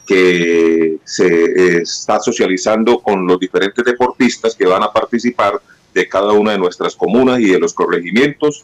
[0.07, 5.61] que se eh, está socializando con los diferentes deportistas que van a participar
[5.93, 8.63] de cada una de nuestras comunas y de los corregimientos.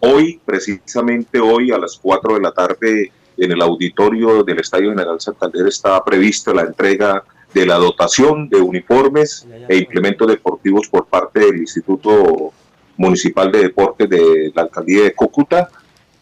[0.00, 5.20] Hoy, precisamente hoy a las 4 de la tarde, en el auditorio del Estadio General
[5.20, 11.40] Santander está prevista la entrega de la dotación de uniformes e implementos deportivos por parte
[11.40, 12.52] del Instituto
[12.96, 15.68] Municipal de Deportes de la Alcaldía de Cúcuta.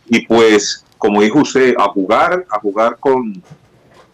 [0.08, 3.42] Y pues, como dijo usted, a jugar, a jugar con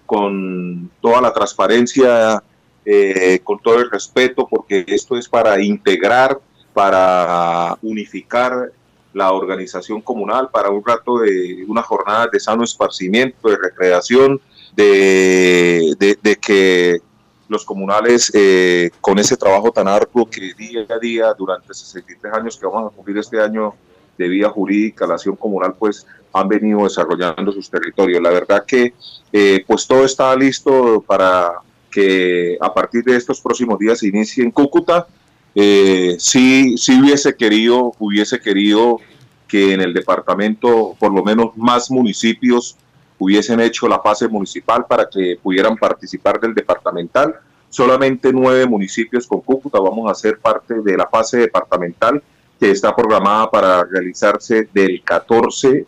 [0.09, 2.43] con toda la transparencia,
[2.83, 6.41] eh, con todo el respeto, porque esto es para integrar,
[6.73, 8.73] para unificar
[9.13, 14.41] la organización comunal, para un rato de una jornada de sano esparcimiento, de recreación,
[14.75, 17.01] de, de, que
[17.49, 22.57] los comunales, eh, con ese trabajo tan arduo que día a día, durante 63 años
[22.57, 23.75] que vamos a cumplir este año
[24.17, 28.21] de vía jurídica, la acción comunal, pues han venido desarrollando sus territorios.
[28.23, 28.93] La verdad que
[29.33, 34.45] eh, pues todo está listo para que a partir de estos próximos días se inicie
[34.45, 35.07] en Cúcuta.
[35.55, 39.01] Eh, sí, sí hubiese querido, hubiese querido
[39.47, 42.77] que en el departamento por lo menos más municipios
[43.19, 47.35] hubiesen hecho la fase municipal para que pudieran participar del departamental.
[47.69, 52.23] Solamente nueve municipios con Cúcuta vamos a ser parte de la fase departamental
[52.59, 55.87] que está programada para realizarse del 14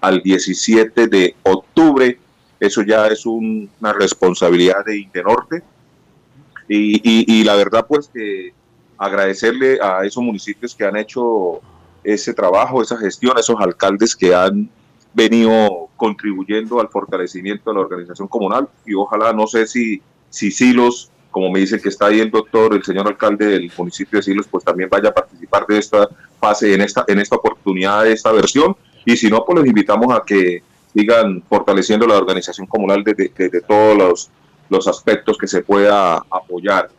[0.00, 2.18] al 17 de octubre.
[2.58, 5.62] Eso ya es una responsabilidad de Intenorte.
[6.68, 8.52] Y, y, la verdad, pues que
[8.98, 11.60] agradecerle a esos municipios que han hecho
[12.04, 14.68] ese trabajo, esa gestión, esos alcaldes que han
[15.14, 21.10] venido contribuyendo al fortalecimiento de la organización comunal y ojalá, no sé si, si Silos,
[21.30, 24.46] como me dice que está ahí el doctor, el señor alcalde del municipio de Silos,
[24.50, 26.08] pues también vaya a participar de esta
[26.40, 28.74] fase, en esta, en esta oportunidad, de esta versión
[29.04, 30.62] y si no, pues los invitamos a que
[30.94, 34.30] sigan fortaleciendo la organización comunal desde, todos los,
[34.68, 36.90] los, aspectos que se pueda apoyar.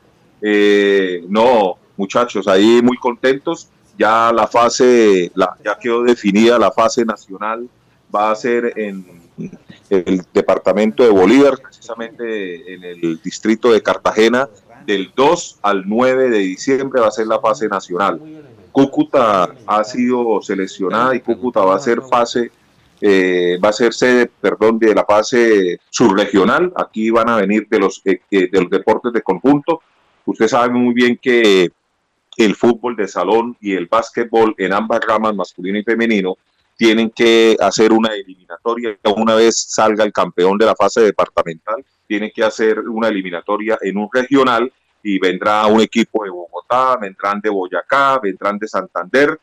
[0.41, 3.69] Eh, no, muchachos, ahí muy contentos.
[3.95, 7.69] Ya la fase, la, ya quedó definida la fase nacional,
[8.13, 9.05] va a ser en
[9.89, 14.49] el departamento de Bolívar, precisamente en el distrito de Cartagena,
[14.85, 18.19] del 2 al 9 de diciembre va a ser la fase nacional.
[18.71, 22.51] Cúcuta ha sido seleccionada y Cúcuta va a ser fase,
[23.01, 26.71] eh, va a ser sede, perdón, de la fase subregional.
[26.75, 29.81] Aquí van a venir de los, eh, eh, de los deportes de conjunto.
[30.25, 31.71] Usted sabe muy bien que
[32.37, 36.37] el fútbol de salón y el básquetbol en ambas ramas, masculino y femenino,
[36.79, 38.97] tienen que hacer una eliminatoria.
[39.17, 43.97] Una vez salga el campeón de la fase departamental, tienen que hacer una eliminatoria en
[43.97, 44.71] un regional
[45.03, 49.37] y vendrá un equipo de Bogotá, vendrán de Boyacá, vendrán de Santander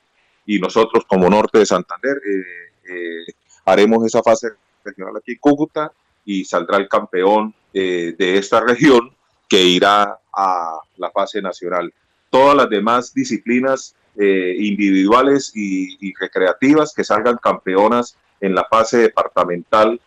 [0.47, 3.35] y nosotros como norte de Santander eh, eh,
[3.67, 5.93] haremos esa fase regional aquí en Cúcuta
[6.25, 9.15] y saldrá el campeón eh, de esta región
[9.47, 11.93] que irá a la fase nacional.
[12.31, 20.01] Todas las demás disciplinas individuales y, recreativas que salgan campeonas en la fase departamental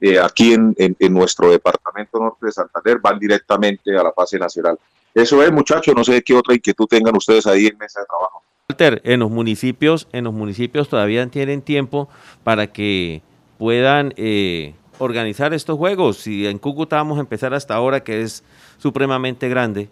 [0.00, 4.78] eh, aquí en, nuestro departamento norte de Santander van directamente a la fase nacional.
[5.14, 8.42] Eso es, muchachos, no sé qué otra inquietud tengan ustedes ahí en mesa de trabajo.
[8.68, 12.10] Walter, en los municipios, en los municipios todavía tienen tiempo
[12.44, 13.22] para que
[13.56, 16.18] puedan eh, organizar estos juegos.
[16.18, 18.44] Si en Cúcuta vamos a empezar hasta ahora, que es
[18.76, 19.88] supremamente grande,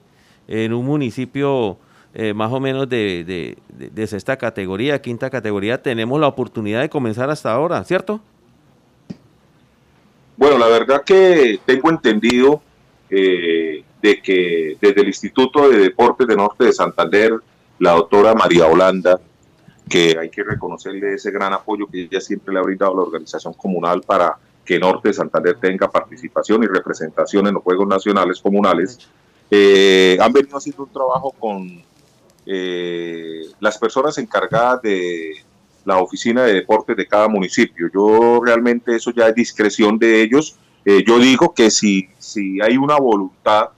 [0.48, 1.78] en un municipio
[2.16, 3.58] eh, más o menos de, de,
[3.90, 8.20] de, sexta categoría, quinta categoría, tenemos la oportunidad de comenzar hasta ahora, ¿cierto?
[10.36, 12.62] Bueno, la verdad que tengo entendido
[13.10, 17.32] eh, de que desde el Instituto de Deportes de Norte de Santander,
[17.80, 19.18] la doctora María Holanda,
[19.88, 23.02] que hay que reconocerle ese gran apoyo que ella siempre le ha brindado a la
[23.02, 28.40] organización comunal para que Norte de Santander tenga participación y representación en los Juegos Nacionales
[28.40, 29.00] Comunales,
[29.50, 31.82] eh, han venido haciendo un trabajo con
[32.46, 35.32] eh, las personas encargadas de
[35.84, 37.88] la oficina de deportes de cada municipio.
[37.92, 40.56] Yo realmente eso ya es discreción de ellos.
[40.84, 43.68] Eh, yo digo que si, si hay una voluntad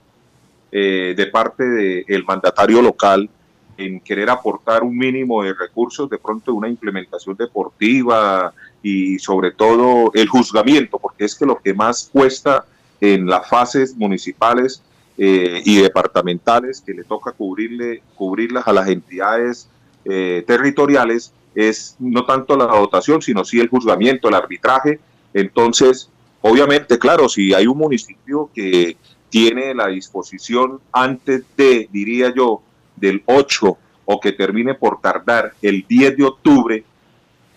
[0.71, 3.29] eh, de parte del mandatario local
[3.77, 10.11] en querer aportar un mínimo de recursos, de pronto una implementación deportiva y sobre todo
[10.13, 12.65] el juzgamiento, porque es que lo que más cuesta
[12.99, 14.81] en las fases municipales
[15.17, 19.67] eh, y departamentales que le toca cubrirle, cubrirlas a las entidades
[20.05, 24.99] eh, territoriales es no tanto la dotación, sino sí el juzgamiento, el arbitraje.
[25.33, 26.09] Entonces,
[26.41, 28.95] obviamente, claro, si hay un municipio que
[29.29, 32.61] tiene la disposición antes de, diría yo,
[32.95, 36.83] del 8 o que termine por tardar el 10 de octubre,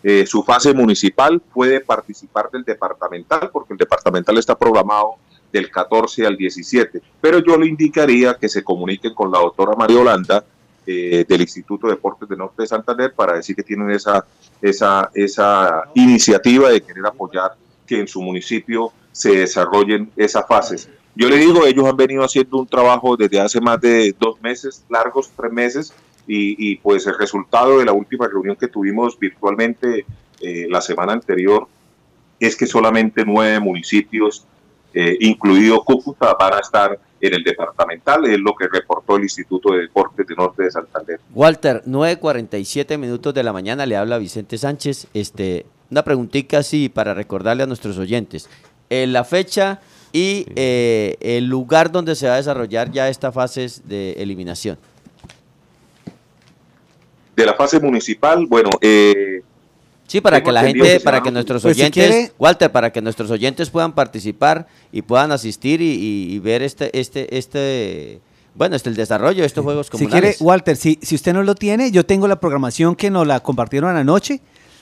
[0.03, 5.17] eh, su fase municipal puede participar del departamental, porque el departamental está programado
[5.53, 7.01] del 14 al 17.
[7.21, 10.45] Pero yo le indicaría que se comuniquen con la doctora María Holanda
[10.87, 14.25] eh, del Instituto de Deportes de Norte de Santander para decir que tienen esa,
[14.61, 17.53] esa, esa iniciativa de querer apoyar
[17.87, 20.89] que en su municipio se desarrollen esas fases.
[21.15, 24.85] Yo le digo, ellos han venido haciendo un trabajo desde hace más de dos meses,
[24.89, 25.93] largos, tres meses,
[26.27, 30.07] y, pues el resultado de la última reunión que tuvimos virtualmente
[30.41, 31.67] eh, la semana anterior
[32.39, 34.47] es que solamente nueve municipios
[34.95, 39.73] eh, incluido Cúcuta, van a estar en el departamental, es lo que reportó el Instituto
[39.73, 41.21] de Deportes de Norte de Santander.
[41.35, 45.07] Walter, 9.47 minutos de la mañana, le habla Vicente Sánchez.
[45.13, 48.49] Este, una preguntita así para recordarle a nuestros oyentes.
[48.89, 49.81] En la fecha
[50.13, 54.79] y eh, el lugar donde se va a desarrollar ya esta fase de eliminación.
[57.37, 59.43] De la fase municipal, bueno, eh,
[60.11, 63.71] Sí, para que la gente, para que nuestros pues oyentes, Walter, para que nuestros oyentes
[63.71, 68.21] puedan participar y puedan asistir y, ver este, este, este,
[68.57, 70.17] bueno, este el desarrollo de estos juegos comunales.
[70.17, 73.25] Si quiere, Walter, si, si usted no lo tiene, yo tengo la programación que nos
[73.25, 74.41] la compartieron anoche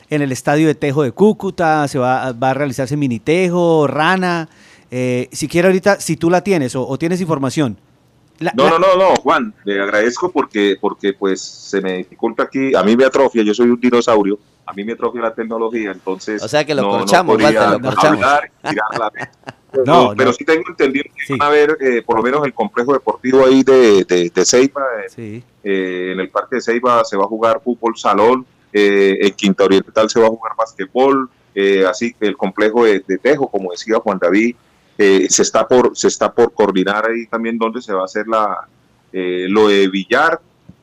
[0.08, 4.48] en el estadio de Tejo de Cúcuta, se va, va a realizarse mini Tejo, Rana.
[4.90, 7.76] Eh, si quiere ahorita, si tú la tienes o, tienes información.
[8.40, 12.82] No, no, no, no, Juan, le agradezco porque, porque pues se me dificulta aquí, a
[12.82, 16.42] mí me atrofia, yo soy un dinosaurio, a mí me atrofia la tecnología, entonces.
[16.42, 18.26] O sea que lo corchamos, no lo corchamos.
[19.86, 22.92] no, pero sí tengo entendido que van a ver eh, por lo menos el complejo
[22.92, 24.82] deportivo ahí de, de, Ceiba.
[25.16, 29.64] Eh, eh, en el parque de Ceiba se va a jugar fútbol salón, en Quinta
[29.64, 31.28] Oriental se va a jugar basquetbol,
[31.88, 34.54] así que el complejo de, Tejo, como decía Juan David,
[34.98, 38.66] se está por se está por coordinar ahí también donde se va a hacer la
[39.12, 40.40] lo de billar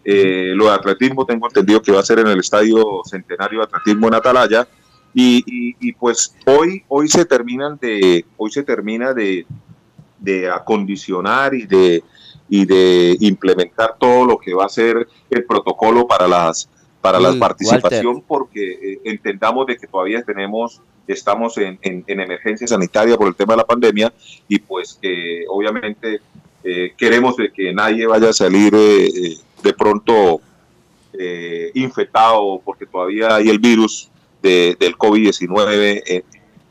[0.08, 3.66] eh, lo de atletismo tengo entendido que va a ser en el Estadio Centenario de
[3.66, 4.68] Atletismo en Atalaya.
[5.18, 9.46] Y, pues hoy, hoy se terminan de, hoy se termina de,
[10.54, 12.04] acondicionar y de,
[12.50, 16.70] y de implementar todo lo que va a ser el protocolo para las
[17.02, 23.28] para la participación porque eh, entendamos de que todavía tenemos estamos en, emergencia sanitaria por
[23.28, 24.14] el tema de la pandemia
[24.48, 26.22] y pues que obviamente
[26.64, 30.42] eh, queremos de que nadie vaya a salir de pronto
[31.18, 34.10] eh, infectado porque todavía hay el virus
[34.42, 36.24] del COVID-19 eh,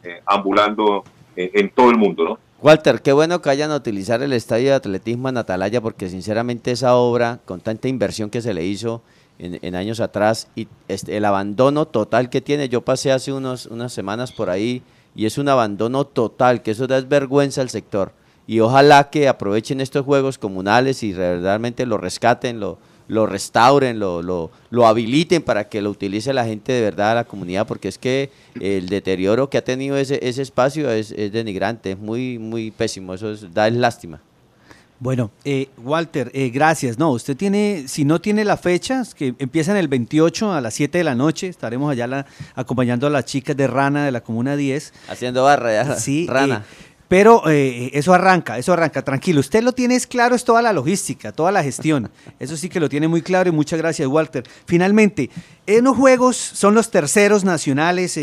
[0.02, 1.02] eh, ambulando
[1.34, 2.38] en, todo el mundo, ¿no?
[2.60, 6.94] Walter, qué bueno que hayan utilizar el estadio de atletismo en Atalaya porque sinceramente esa
[6.94, 9.02] obra, con tanta inversión que se le hizo
[9.44, 13.92] en, años atrás y este, el abandono total que tiene, yo pasé hace unos, unas
[13.92, 14.82] semanas por ahí
[15.14, 18.12] y es un abandono total, que eso da vergüenza al sector.
[18.46, 22.78] Y ojalá que aprovechen estos juegos comunales y realmente lo rescaten, lo,
[23.08, 27.24] lo restauren, lo, lo, lo, habiliten para que lo utilice la gente de verdad la
[27.24, 28.30] comunidad, porque es que
[28.60, 33.14] el deterioro que ha tenido ese, ese espacio es, es denigrante, es muy, muy pésimo,
[33.14, 34.20] eso es, da lástima.
[35.04, 36.98] Bueno, eh, Walter, eh, gracias.
[36.98, 40.96] No, usted tiene, si no tiene la fecha, que empiezan el 28 a las 7
[40.96, 42.24] de la noche, estaremos allá
[42.54, 44.94] acompañando a las chicas de Rana de la Comuna 10.
[45.08, 46.64] Haciendo barra, Sí, Rana.
[46.66, 49.40] Eh, pero eh, eso arranca, eso arranca, tranquilo.
[49.40, 52.10] Usted lo tiene claro, es toda la logística, toda la gestión.
[52.40, 54.44] Eso sí que lo tiene muy claro y muchas gracias, Walter.
[54.64, 55.28] Finalmente,
[55.66, 58.18] en los juegos son los terceros nacionales.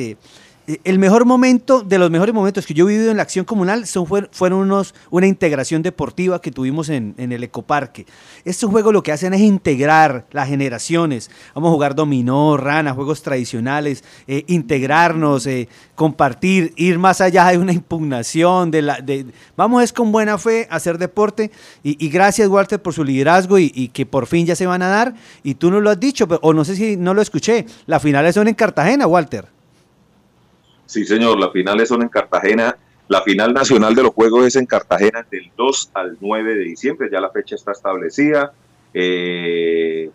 [0.84, 3.88] El mejor momento, de los mejores momentos que yo he vivido en la acción comunal
[3.88, 8.05] son, fuer- fueron unos, una integración deportiva que tuvimos en, el ecoparque.
[8.45, 11.32] Estos juegos lo que hacen es integrar las generaciones.
[11.55, 17.57] Vamos a jugar dominó, rana, juegos tradicionales, eh, integrarnos, eh, compartir, ir más allá de
[17.57, 18.72] una impugnación.
[18.72, 19.26] De la, de,
[19.57, 21.51] vamos es con buena fe a hacer deporte.
[21.84, 25.15] Y, gracias, Walter, por su liderazgo y, que por fin ya se van a dar.
[25.43, 27.65] Y tú no lo has dicho, o no sé si no lo escuché.
[27.88, 29.51] Las finales son en Cartagena, Walter.
[30.92, 32.76] Sí, señor, las finales son en Cartagena.
[33.08, 37.08] La final nacional de los Juegos es en Cartagena del 2 al 9 de diciembre.
[37.10, 38.52] Ya la fecha está establecida.
[38.94, 40.10] Eh,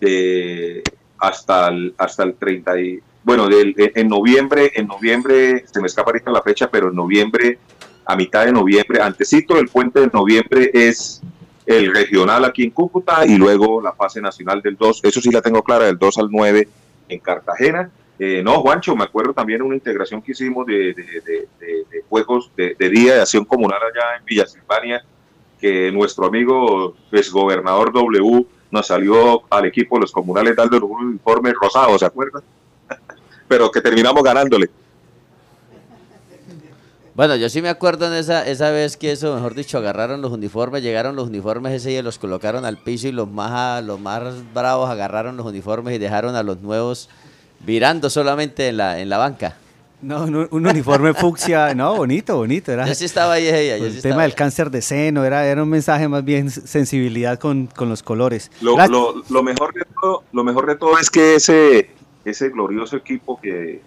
[0.00, 0.82] de-
[1.18, 6.10] hasta, el, hasta el 30 y, bueno, del, en noviembre, en noviembre, se me escapa
[6.10, 7.58] ahorita la fecha, pero en noviembre,
[8.04, 11.22] a mitad de noviembre, antecito del puente de noviembre es
[11.64, 15.40] el regional aquí en Cúcuta y luego la fase nacional del 2, eso sí la
[15.40, 16.68] tengo clara, del 2 al 9
[17.08, 17.88] en Cartagena.
[18.24, 21.48] Eh, no, Juancho, me acuerdo también una integración que hicimos de, de-
[22.08, 25.02] juegos de, Día de Acción Comunal allá en Villa Silvania,
[25.60, 31.52] que nuestro amigo exgobernador W nos salió al equipo de los comunales dando un uniforme
[31.52, 32.44] rosado, ¿se acuerdan?
[33.48, 34.70] Pero que terminamos ganándole.
[37.16, 40.30] Bueno, yo sí me acuerdo en esa, esa vez que eso, mejor dicho, agarraron los
[40.30, 44.22] uniformes, llegaron los uniformes ese y los colocaron al piso y los más, los más
[44.54, 47.08] bravos agarraron los uniformes y dejaron a los nuevos
[47.64, 49.56] virando solamente en la, en la banca.
[50.00, 52.72] No, un, un uniforme fucsia, no, bonito, bonito.
[52.72, 54.36] Era, Yo sí estaba ahí yo el sí tema estaba del ahí.
[54.36, 58.50] cáncer de seno, era, era un mensaje más bien sensibilidad con, con los colores.
[58.60, 58.74] Lo-
[59.28, 61.90] lo mejor de todo, lo mejor de todo es que ese,
[62.24, 63.80] ese glorioso equipo que,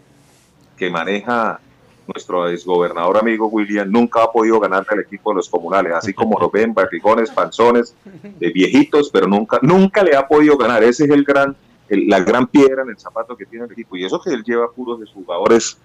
[0.77, 1.59] que maneja
[2.07, 6.39] nuestro exgobernador amigo William nunca ha podido ganarle al equipo de los comunales, así como
[6.39, 7.93] lo ven, barrigones, panzones,
[8.39, 10.81] de viejitos, pero nunca, nunca le ha podido ganar.
[10.83, 11.57] Ese es el gran,
[11.89, 13.95] el- la gran piedra en el zapato que tiene el equipo.
[13.97, 15.77] Y eso que él lleva puros de sus jugadores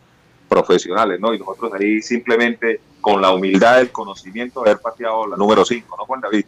[0.48, 1.32] profesionales, ¿no?
[1.34, 5.96] Y nosotros ahí simplemente con la humildad, el conocimiento de haber pateado la número 5,
[5.98, 6.44] ¿no, Juan David?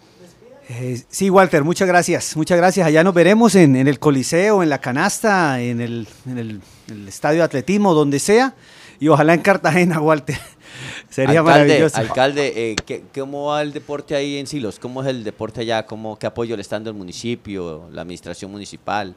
[0.69, 2.37] Eh, sí, Walter, muchas gracias.
[2.37, 2.87] Muchas gracias.
[2.87, 6.95] Allá nos veremos en, en el Coliseo, en la canasta, en el, en el- en
[7.03, 8.55] el estadio de atletismo, donde sea.
[9.01, 10.37] Y ojalá en Cartagena, Walter.
[11.11, 11.97] Sería alcalde, maravilloso.
[11.99, 14.79] Alcalde, eh, ¿qué- ¿cómo va el deporte ahí en Silos?
[14.79, 15.85] ¿Cómo es el deporte allá?
[15.85, 19.15] ¿Cómo, ¿Qué apoyo le está dando el municipio, la administración municipal?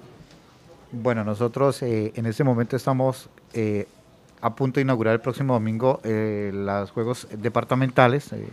[0.97, 3.85] Bueno, nosotros eh, en este momento estamos eh,
[4.39, 8.47] a punto de inaugurar el próximo domingo eh, los Juegos Departamentales eh,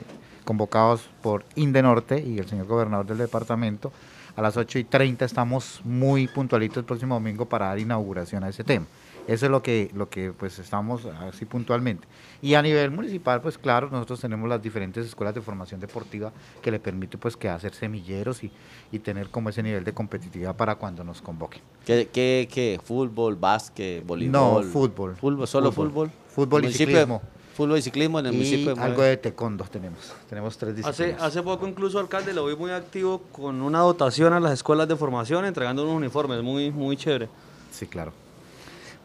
[0.44, 3.92] convocados por Indenorte y el señor gobernador del departamento.
[4.34, 8.48] A las 8 y 30 estamos muy puntualitos el próximo domingo para dar inauguración a
[8.48, 8.86] ese tema.
[9.28, 12.08] Eso es lo que, lo que pues estamos así puntualmente.
[12.40, 16.70] Y a nivel municipal, pues claro, nosotros tenemos las diferentes escuelas de formación deportiva que
[16.72, 18.50] le permite pues que hacer semilleros y,
[18.90, 21.62] y tener como ese nivel de competitividad para cuando nos convoquen.
[21.86, 22.80] ¿Qué, qué, qué?
[22.82, 24.32] ¿Fútbol, básquet, voleibol?
[24.32, 25.14] No, fútbol.
[25.16, 25.46] ¿Fútbol?
[25.46, 25.90] ¿Solo Fútbol.
[25.90, 26.10] fútbol?
[26.28, 27.22] Fútbol y ciclismo.
[27.54, 30.14] Fútbol y ciclismo en el y municipio de algo de taekwondo tenemos.
[30.28, 31.22] Tenemos tres Hace, disciplinas.
[31.22, 34.96] hace poco incluso, alcalde, lo vi muy activo con una dotación a las escuelas de
[34.96, 37.28] formación, entregando unos uniformes, muy, muy chévere.
[37.70, 38.12] Sí, claro.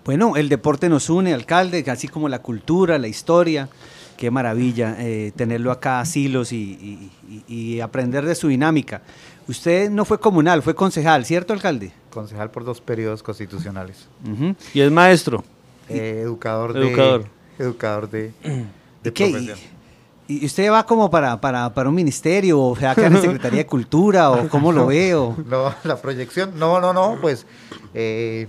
[0.07, 3.67] Bueno, el deporte nos une, alcalde, así como la cultura, la historia.
[4.15, 9.01] Qué maravilla eh, tenerlo acá a Silos y, y- y- y aprender de su dinámica.
[9.49, 11.91] Usted no fue comunal, fue concejal, ¿cierto, alcalde?
[12.09, 14.07] Concejal por dos periodos constitucionales.
[14.73, 15.43] Y es maestro.
[15.89, 16.87] Eh, educador de...
[16.87, 17.25] Educador.
[17.59, 18.31] Educador de,
[19.03, 19.27] de ¿Qué?
[19.29, 19.57] profesión.
[20.29, 23.21] ¿Y usted va como para, para, para un ministerio o se va a quedar en
[23.21, 25.35] Secretaría de Cultura o cómo lo veo?
[25.49, 27.45] No, la proyección, no, no, no, pues
[27.93, 28.47] eh,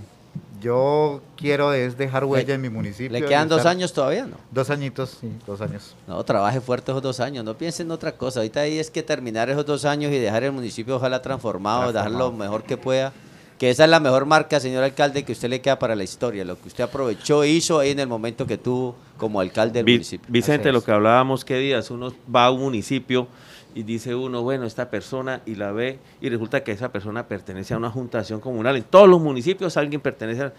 [0.61, 3.11] yo quiero es dejar huella en mi municipio.
[3.11, 4.37] ¿Le quedan dos años todavía, no?
[4.51, 5.95] Dos añitos, sí, dos años.
[6.07, 8.39] No, trabaje fuerte esos dos años, no piense en otra cosa.
[8.39, 12.11] Ahorita ahí es que terminar esos dos años y dejar el municipio ojalá transformado, dejar
[12.11, 13.13] lo mejor que pueda.
[13.57, 16.45] Que esa es la mejor marca, señor alcalde, que usted le queda para la historia.
[16.45, 19.83] Lo que usted aprovechó e hizo ahí en el momento que tuvo como alcalde del
[19.85, 20.25] Vi- municipio.
[20.31, 23.27] Vicente, lo que hablábamos qué días, uno va a un municipio
[23.75, 27.73] y dice uno, bueno, esta persona y la ve y resulta que esa persona pertenece
[27.73, 28.75] a una junta de acción comunal.
[28.75, 30.51] En todos los municipios alguien pertenece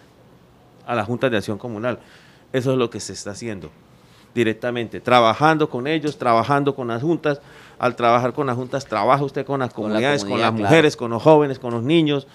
[0.87, 1.99] a- la junta de acción comunal.
[2.53, 3.71] Eso es lo que se está haciendo
[4.35, 7.41] directamente, trabajando con ellos, trabajando con las juntas.
[7.79, 10.65] Al trabajar con las juntas, trabaja usted con las Con la comunidades, con, las claro.
[10.65, 12.27] mujeres, con los jóvenes, con los niños.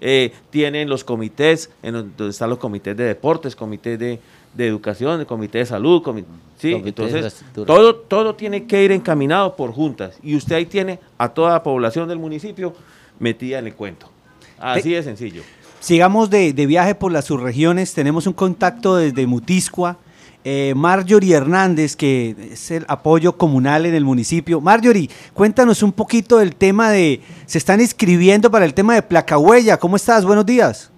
[0.00, 4.20] Eh, tienen los comités, en donde están los comités de deportes, comités de,
[4.58, 6.24] de educación, el comité de salud, comi-
[6.58, 6.72] ¿sí?
[6.74, 11.52] Entonces todo, todo tiene que ir encaminado por juntas y usted ahí tiene a toda
[11.52, 12.74] la población del municipio
[13.20, 14.10] metida en el cuento.
[14.58, 15.42] Así de sencillo.
[15.78, 17.94] Sigamos de, de viaje por las subregiones.
[17.94, 19.96] Tenemos un contacto desde Mutiscua.
[20.44, 24.60] Eh, Marjorie Hernández, que es el apoyo comunal en el municipio.
[24.60, 27.20] Marjorie, cuéntanos un poquito del tema de.
[27.46, 29.76] Se están inscribiendo para el tema de placa huella.
[29.76, 30.24] ¿Cómo estás?
[30.24, 30.90] Buenos días.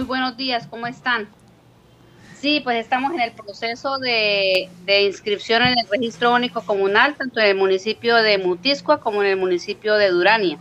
[0.00, 1.28] Muy buenos días, ¿cómo están?
[2.34, 7.48] Sí, pues estamos en el proceso de, inscripción en el registro único comunal, tanto en
[7.48, 10.58] el municipio de Mutiscua como en el municipio de Durania.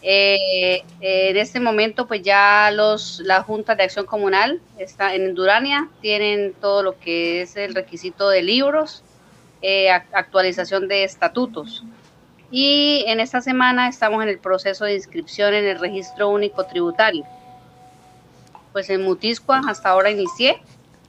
[0.00, 5.90] Eh, en este momento, pues ya los, la Junta de Acción Comunal está en Durania,
[6.00, 9.02] tienen todo lo que es el requisito de libros,
[9.60, 11.84] eh, actualización de estatutos.
[12.50, 17.26] Y en esta semana estamos en el proceso de inscripción en el registro único tributario.
[18.74, 20.60] Pues en Mutiscua hasta ahora inicié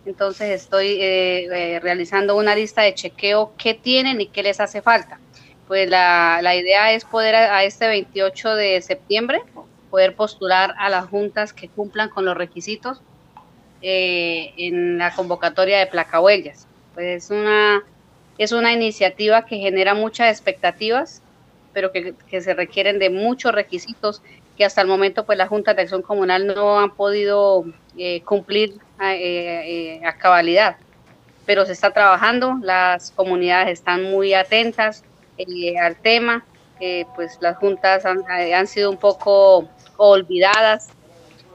[0.06, 4.82] entonces estoy eh, eh, realizando una lista de chequeo qué tienen y qué les hace
[4.82, 5.20] falta.
[5.68, 9.42] Pues la, idea es poder a, este 28 de septiembre
[9.90, 13.02] poder postular a las juntas que cumplan con los requisitos
[13.82, 16.68] eh, en la convocatoria de placahuellas.
[16.94, 17.84] Pues es una,
[18.38, 21.24] es una iniciativa que genera muchas expectativas,
[21.74, 24.22] pero que, que se requieren de muchos requisitos
[24.56, 27.66] que hasta el momento pues las juntas de acción comunal no han podido
[27.98, 30.78] eh, cumplir eh, eh, a cabalidad.
[31.46, 35.04] Pero se está trabajando, las comunidades están muy atentas
[35.80, 36.44] al tema,
[37.16, 40.90] pues las juntas han, sido un poco olvidadas,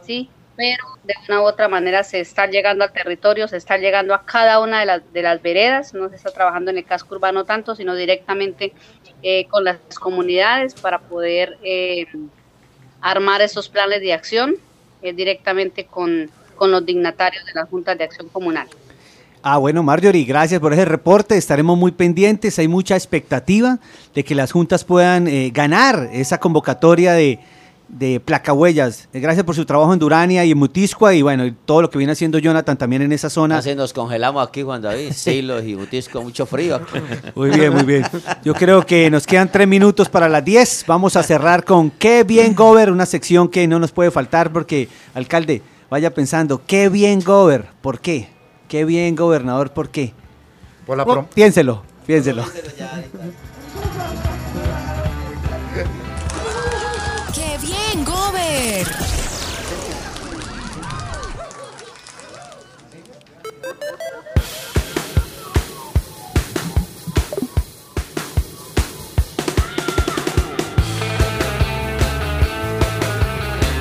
[0.03, 0.31] ¿sí?
[0.55, 4.25] pero de una u otra manera se está llegando al territorio, se está llegando a
[4.25, 7.45] cada una de las, de las veredas, no se está trabajando en el casco urbano
[7.45, 8.73] tanto, sino directamente
[9.49, 11.59] con las comunidades para poder
[13.01, 14.57] armar esos planes de acción
[15.03, 18.69] eh, directamente con, con los dignatarios de las juntas de acción comunal.
[19.43, 21.37] Ah, bueno, Marjorie, gracias por ese reporte.
[21.37, 22.59] Estaremos muy pendientes.
[22.59, 23.79] Hay mucha expectativa
[24.15, 27.39] de que las juntas puedan eh, ganar esa convocatoria de,
[27.91, 29.09] de Placahuellas.
[29.13, 31.99] Eh, gracias por su trabajo en Durania y en Mutiscua y bueno, todo lo que
[31.99, 33.59] viene haciendo Jonathan también en esa zona.
[33.59, 35.13] Así nos congelamos aquí, Juan David.
[35.15, 36.81] Silos y Mutiscua, mucho frío.
[37.35, 38.07] Muy bien, muy bien.
[38.45, 40.85] Yo creo que nos quedan tres minutos para las diez.
[40.87, 44.89] Vamos a cerrar con Qué bien Gober, una sección que no nos puede faltar porque,
[45.15, 48.29] alcalde, vaya pensando, qué bien Gober, ¿por qué?
[48.69, 50.15] Qué bien gobernador, ¿por qué?
[50.87, 52.45] Por la oh, piénselo, piénselo.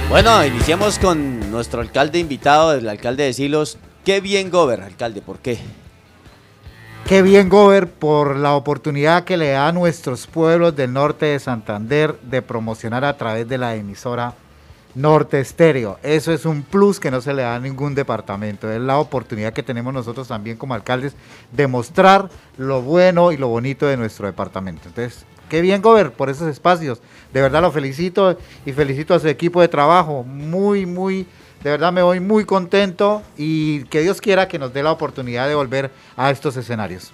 [0.10, 3.78] Bueno, iniciamos con nuestro alcalde invitado, el alcalde de Silos.
[4.04, 5.60] Qué bien, Gober, alcalde, ¿por qué?
[7.08, 11.40] Qué bien, Gober, por la oportunidad que le da a nuestros pueblos del norte de
[11.40, 14.34] Santander de promocionar a través de la emisora
[15.00, 15.98] Norte Estéreo.
[16.04, 18.70] Eso es un plus que no se le da a ningún departamento.
[18.70, 21.14] Es la oportunidad que tenemos nosotros también como alcaldes
[21.54, 24.90] de mostrar lo bueno y lo bonito de nuestro departamento.
[24.90, 27.00] Entonces, qué bien, Gober, por esos espacios.
[27.32, 30.24] De verdad lo felicito y felicito a su equipo de trabajo.
[30.24, 31.26] Muy, muy,
[31.64, 35.48] de verdad me voy muy contento y que Dios quiera que nos dé la oportunidad
[35.48, 37.14] de volver a estos escenarios.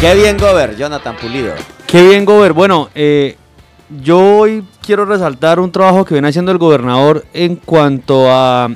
[0.00, 1.54] Qué bien, Gober, Jonathan Pulido.
[1.86, 2.52] Qué bien, Gober.
[2.52, 3.36] Bueno, eh,
[4.02, 8.68] yo hoy quiero resaltar un trabajo que viene haciendo el gobernador en cuanto a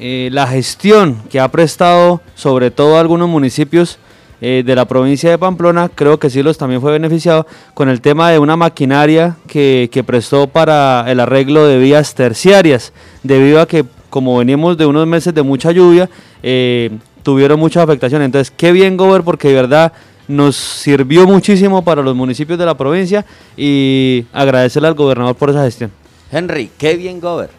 [0.00, 4.00] eh, la gestión que ha prestado sobre todo a algunos municipios
[4.40, 5.88] eh, de la provincia de Pamplona.
[5.94, 11.04] Creo que Silos también fue beneficiado con el tema de una maquinaria que, prestó para
[11.06, 12.92] el arreglo de vías terciarias,
[13.22, 16.10] debido a que como venimos de unos meses de mucha lluvia,
[16.42, 16.90] eh,
[17.22, 18.22] tuvieron mucha afectación.
[18.22, 19.92] Entonces, qué bien, Gober, porque de verdad
[20.28, 23.24] nos sirvió muchísimo para los municipios de la provincia
[23.56, 25.90] y agradecerle al gobernador por esa gestión.
[26.30, 27.50] Henry, qué bien Gober.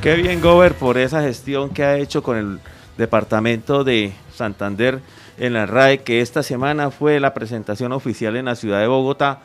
[0.00, 2.58] Qué bien Gober por esa gestión que ha hecho con el
[2.98, 5.00] departamento de Santander
[5.38, 9.40] en la RAE, que esta semana fue la presentación oficial en la ciudad de Bogotá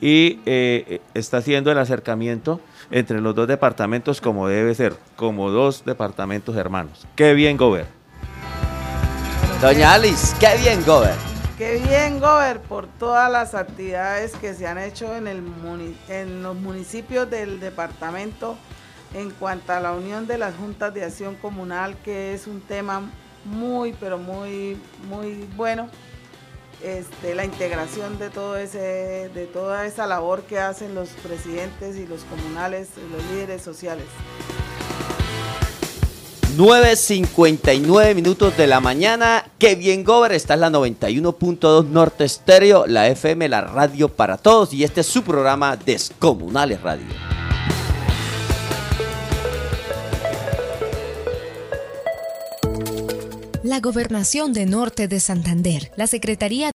[0.00, 5.84] y eh, está haciendo el acercamiento entre los dos departamentos como debe ser, como dos
[5.84, 7.06] departamentos hermanos.
[7.16, 7.97] Qué bien Gober.
[9.60, 11.16] Doña Alice, qué bien, Gober.
[11.56, 17.28] Qué bien, Gober, por todas las actividades que se han hecho en, el los municipios
[17.28, 18.56] del departamento
[19.14, 23.10] en cuanto a la unión de las juntas de acción comunal, que es un tema
[23.44, 25.88] muy, pero muy, muy bueno.
[26.80, 32.06] Este, la integración de todo ese, de toda esa labor que hacen los presidentes y
[32.06, 34.06] los comunales, los líderes sociales.
[36.58, 39.44] 9.59 minutos de la mañana.
[39.60, 40.32] Qué bien, Gober.
[40.32, 44.74] Esta es la 91.2 Norte Estéreo, la FM, la radio para todos.
[44.74, 47.06] Y este es su programa Descomunales Radio.
[53.62, 56.66] La Gobernación de Norte de Santander, la Secretaría